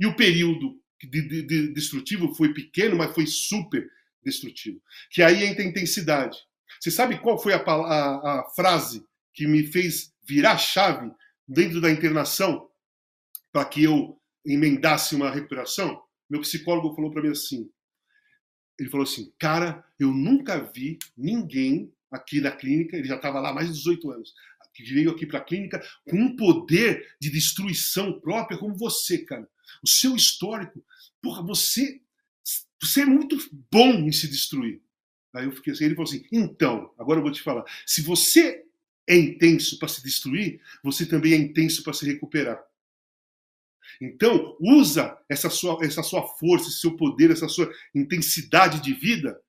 [0.00, 3.88] E o período de, de, de destrutivo foi pequeno, mas foi super
[4.24, 4.80] destrutivo.
[5.10, 6.38] Que aí entra a intensidade.
[6.80, 9.04] Você sabe qual foi a, a, a frase
[9.34, 11.10] que me fez virar chave
[11.46, 12.68] dentro da internação
[13.52, 16.02] para que eu emendasse uma recuperação?
[16.30, 17.70] Meu psicólogo falou para mim assim:
[18.78, 23.50] ele falou assim, cara, eu nunca vi ninguém aqui na clínica, ele já estava lá
[23.50, 24.34] há mais de 18 anos,
[24.72, 29.48] que veio aqui para a clínica com um poder de destruição própria como você, cara.
[29.82, 30.84] O seu histórico,
[31.20, 32.00] porra, você,
[32.80, 33.36] você é muito
[33.70, 34.80] bom em se destruir.
[35.34, 37.64] Aí eu fiquei assim, ele falou assim: então, agora eu vou te falar.
[37.86, 38.64] Se você
[39.06, 42.62] é intenso para se destruir, você também é intenso para se recuperar.
[44.00, 49.40] Então, usa essa sua, essa sua força, esse seu poder, essa sua intensidade de vida,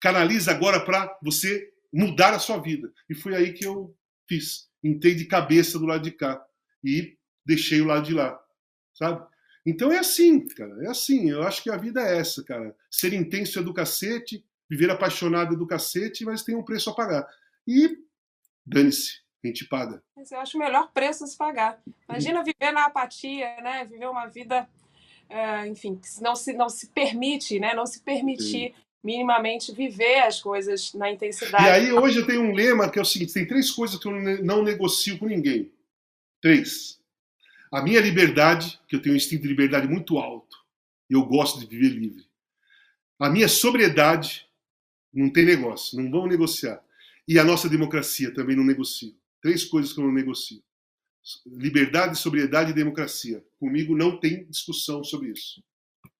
[0.00, 2.92] canaliza agora para você mudar a sua vida.
[3.08, 3.96] E foi aí que eu
[4.28, 4.68] fiz.
[4.84, 6.44] Entrei de cabeça do lado de cá
[6.84, 8.38] e deixei o lado de lá,
[8.94, 9.26] sabe?
[9.66, 11.30] Então é assim, cara, é assim.
[11.30, 12.74] Eu acho que a vida é essa, cara.
[12.90, 16.94] Ser intenso é do cacete, viver apaixonado é do cacete, mas tem um preço a
[16.94, 17.26] pagar.
[17.66, 17.98] E
[18.64, 20.02] dane-se, a gente paga.
[20.16, 21.82] Mas eu acho o melhor preço a se pagar.
[22.08, 23.84] Imagina viver na apatia, né?
[23.84, 24.68] Viver uma vida,
[25.28, 27.74] uh, enfim, que não se, não se permite, né?
[27.74, 31.64] Não se permitir Sim minimamente viver as coisas na intensidade.
[31.64, 34.06] E aí hoje eu tenho um lema que é o seguinte: tem três coisas que
[34.06, 35.72] eu não negocio com ninguém.
[36.40, 36.98] Três.
[37.70, 40.56] A minha liberdade, que eu tenho um instinto de liberdade muito alto,
[41.08, 42.26] eu gosto de viver livre.
[43.18, 44.46] A minha sobriedade,
[45.12, 46.82] não tem negócio, não vamos negociar.
[47.26, 49.14] E a nossa democracia também não negocio.
[49.42, 50.62] Três coisas que eu não negocio.
[51.46, 53.44] Liberdade, sobriedade e democracia.
[53.58, 55.62] Comigo não tem discussão sobre isso.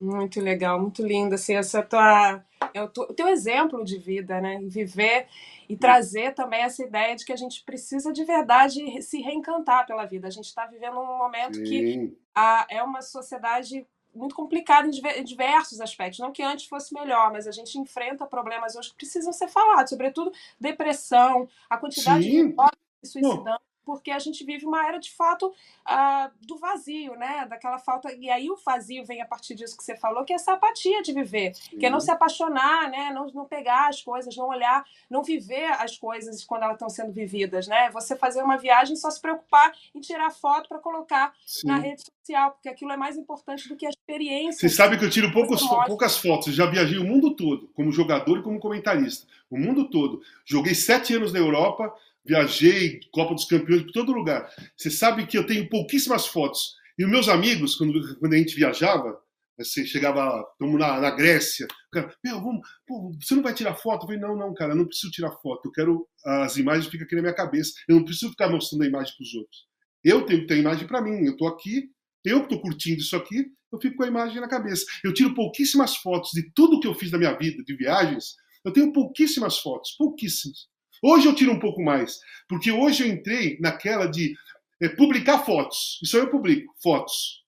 [0.00, 1.34] Muito legal, muito lindo.
[1.34, 4.60] Assim, essa tua, é o, teu exemplo de vida, né?
[4.62, 5.26] Viver
[5.68, 10.06] e trazer também essa ideia de que a gente precisa de verdade se reencantar pela
[10.06, 10.28] vida.
[10.28, 11.64] A gente está vivendo um momento Sim.
[11.64, 16.20] que a, é uma sociedade muito complicada em diversos aspectos.
[16.20, 19.90] Não que antes fosse melhor, mas a gente enfrenta problemas hoje que precisam ser falados,
[19.90, 22.50] sobretudo depressão, a quantidade Sim.
[22.50, 22.56] de
[23.04, 27.46] se suicidando porque a gente vive uma era de fato uh, do vazio, né?
[27.48, 28.12] Daquela falta.
[28.12, 31.00] E aí o vazio vem a partir disso que você falou, que é essa apatia
[31.00, 31.78] de viver, Sim.
[31.78, 33.10] que é não se apaixonar, né?
[33.14, 37.12] Não, não pegar as coisas, não olhar, não viver as coisas quando elas estão sendo
[37.12, 37.88] vividas, né?
[37.90, 41.68] Você fazer uma viagem só se preocupar em tirar foto para colocar Sim.
[41.68, 44.68] na rede social, porque aquilo é mais importante do que a experiência.
[44.68, 47.90] Você sabe que eu tiro poucos, poucas fotos, eu já viajei o mundo todo, como
[47.90, 49.26] jogador e como comentarista.
[49.50, 50.20] O mundo todo.
[50.44, 51.90] Joguei sete anos na Europa,
[52.28, 54.48] viajei, Copa dos Campeões, por todo lugar.
[54.76, 56.76] Você sabe que eu tenho pouquíssimas fotos.
[56.98, 59.18] E os meus amigos, quando, quando a gente viajava,
[59.60, 64.02] Assim, chegava, estamos na, na Grécia, cara, meu, vamos, pô, você não vai tirar foto?
[64.02, 67.04] Eu falei, não, não, cara, eu não preciso tirar foto, eu quero, as imagens ficam
[67.04, 69.66] aqui na minha cabeça, eu não preciso ficar mostrando a imagem para os outros.
[70.04, 71.90] Eu tenho que ter a imagem para mim, eu estou aqui,
[72.24, 74.84] eu que estou curtindo isso aqui, eu fico com a imagem na cabeça.
[75.02, 78.72] Eu tiro pouquíssimas fotos de tudo que eu fiz na minha vida, de viagens, eu
[78.72, 80.68] tenho pouquíssimas fotos, pouquíssimas.
[81.02, 84.34] Hoje eu tiro um pouco mais, porque hoje eu entrei naquela de
[84.80, 85.98] é, publicar fotos.
[86.02, 87.44] Isso aí eu publico, fotos.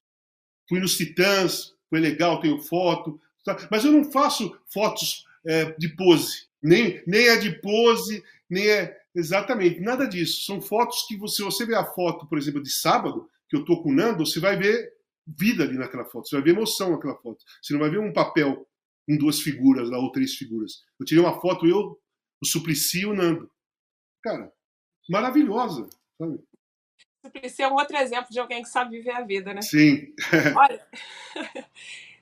[0.68, 3.20] Fui nos Titãs, foi legal, tenho foto.
[3.44, 3.56] Tá?
[3.70, 6.48] Mas eu não faço fotos é, de pose.
[6.62, 8.98] Nem, nem é de pose, nem é.
[9.12, 10.44] Exatamente, nada disso.
[10.44, 13.82] São fotos que você, você vê a foto, por exemplo, de sábado, que eu tô
[13.82, 14.92] com o Nando, você vai ver
[15.26, 17.44] vida ali naquela foto, você vai ver emoção naquela foto.
[17.60, 18.66] Você não vai ver um papel
[19.08, 20.84] em duas figuras lá, ou três figuras.
[20.98, 21.98] Eu tirei uma foto, eu,
[22.42, 23.50] o Suplicy e o Nando.
[24.22, 24.52] Cara,
[25.08, 25.88] maravilhosa,
[26.18, 26.42] sabe?
[27.24, 29.60] Suplicy é um outro exemplo de alguém que sabe viver a vida, né?
[29.62, 30.14] Sim.
[30.56, 30.86] Olha,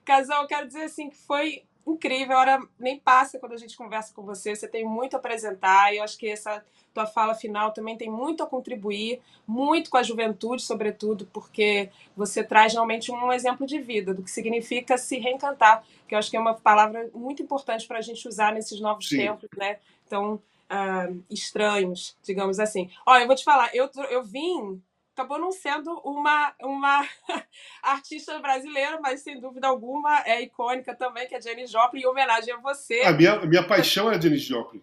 [0.05, 3.77] Casal, eu quero dizer assim que foi incrível, a hora nem passa quando a gente
[3.77, 7.35] conversa com você, você tem muito a apresentar e eu acho que essa tua fala
[7.35, 13.13] final também tem muito a contribuir, muito com a juventude, sobretudo, porque você traz realmente
[13.13, 16.55] um exemplo de vida, do que significa se reencantar, que eu acho que é uma
[16.55, 19.19] palavra muito importante para a gente usar nesses novos Sim.
[19.19, 19.79] tempos, né?
[20.07, 20.41] Então,
[20.71, 22.91] uh, estranhos, digamos assim.
[23.07, 24.83] Olha, eu vou te falar, eu, eu vim
[25.19, 27.09] acabou não sendo uma, uma
[27.83, 32.55] artista brasileira, mas sem dúvida alguma é icônica também, que é Janis Joplin, em homenagem
[32.55, 33.01] a você.
[33.01, 34.81] A minha, a minha paixão é a Janis Joplin,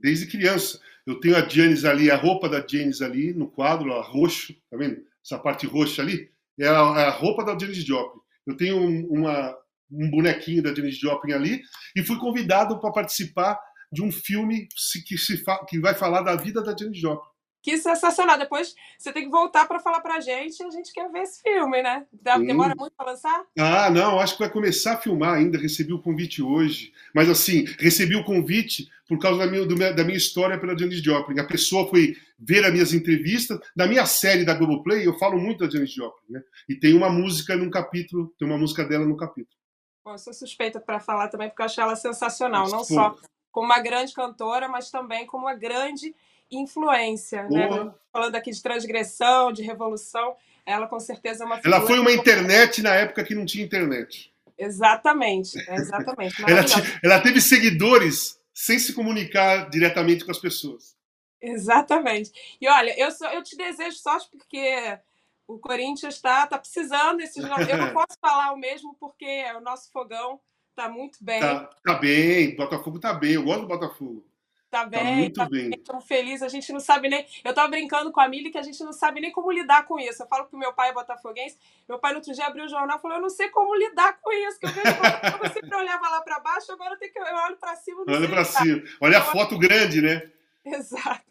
[0.00, 0.80] desde criança.
[1.06, 4.76] Eu tenho a Janis ali, a roupa da Janis ali no quadro, a roxo, tá
[4.78, 5.04] vendo?
[5.22, 8.20] Essa parte roxa ali é a, é a roupa da Janis Joplin.
[8.46, 9.54] Eu tenho um, uma,
[9.92, 11.60] um bonequinho da Janis Joplin ali
[11.94, 13.60] e fui convidado para participar
[13.92, 14.66] de um filme
[15.06, 17.33] que, se, que vai falar da vida da Janis Joplin.
[17.64, 18.36] Que sensacional.
[18.36, 20.62] Depois você tem que voltar para falar para a gente.
[20.62, 22.04] A gente quer ver esse filme, né?
[22.12, 23.42] Demora muito para lançar?
[23.58, 24.20] Ah, não.
[24.20, 25.56] Acho que vai começar a filmar ainda.
[25.56, 26.92] Recebi o convite hoje.
[27.14, 31.40] Mas, assim, recebi o convite por causa da minha, da minha história pela Janis Joplin.
[31.40, 33.58] A pessoa foi ver as minhas entrevistas.
[33.74, 36.42] Da minha série da Globoplay, eu falo muito da Janis Joplin, né?
[36.68, 39.56] E tem uma música num capítulo, tem uma música dela no capítulo.
[40.04, 42.64] Bom, eu sou suspeita para falar também, porque eu acho ela sensacional.
[42.64, 42.84] Mas, não pô.
[42.84, 43.16] só
[43.50, 46.14] como uma grande cantora, mas também como uma grande
[46.50, 47.68] influência, né?
[48.12, 52.82] Falando aqui de transgressão, de revolução, ela com certeza é uma Ela foi uma internet
[52.82, 54.32] na época que não tinha internet.
[54.56, 56.34] Exatamente, exatamente.
[56.48, 56.64] ela,
[57.02, 60.96] ela teve seguidores sem se comunicar diretamente com as pessoas.
[61.42, 62.30] Exatamente.
[62.60, 64.98] E olha, eu, eu te desejo sorte porque
[65.46, 67.36] o Corinthians está tá precisando desses.
[67.36, 70.40] Eu não posso falar o mesmo porque o nosso fogão
[70.70, 71.40] está muito bem.
[71.40, 73.32] Tá, tá bem, o Botafogo está bem.
[73.32, 74.24] Eu gosto do Botafogo.
[74.74, 75.70] Tá, tá bem, tá, muito tá bem.
[75.84, 77.24] Tão feliz, a gente não sabe nem.
[77.44, 80.00] Eu tava brincando com a Mili que a gente não sabe nem como lidar com
[80.00, 80.20] isso.
[80.20, 81.56] Eu falo que meu pai é botafoguense.
[81.88, 84.18] Meu pai no outro dia abriu o jornal e falou: Eu não sei como lidar
[84.20, 84.58] com isso.
[84.58, 84.88] Que eu vejo
[85.44, 88.04] eu sempre olhava lá para baixo, agora eu, tenho que, eu olho para cima.
[88.08, 88.82] Olha para cima.
[89.00, 90.28] Olha a foto grande, né?
[90.64, 91.22] Exato.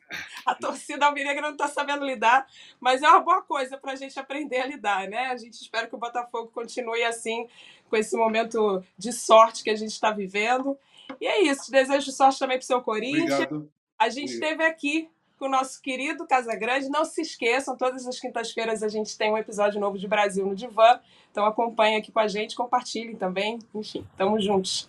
[0.45, 2.45] A torcida alvinegra não está sabendo lidar,
[2.79, 5.31] mas é uma boa coisa para a gente aprender a lidar, né?
[5.31, 7.49] A gente espera que o Botafogo continue assim,
[7.89, 10.77] com esse momento de sorte que a gente está vivendo.
[11.19, 11.71] E é isso.
[11.71, 13.33] Desejo sorte também para o seu Corinthians.
[13.33, 13.69] Obrigado.
[13.99, 16.89] A gente esteve aqui com o nosso querido Casa Grande.
[16.89, 20.55] Não se esqueçam, todas as quintas-feiras a gente tem um episódio novo de Brasil no
[20.55, 20.99] Divã.
[21.31, 23.59] Então acompanhe aqui com a gente, compartilhem também.
[23.73, 24.87] Enfim, tamo juntos.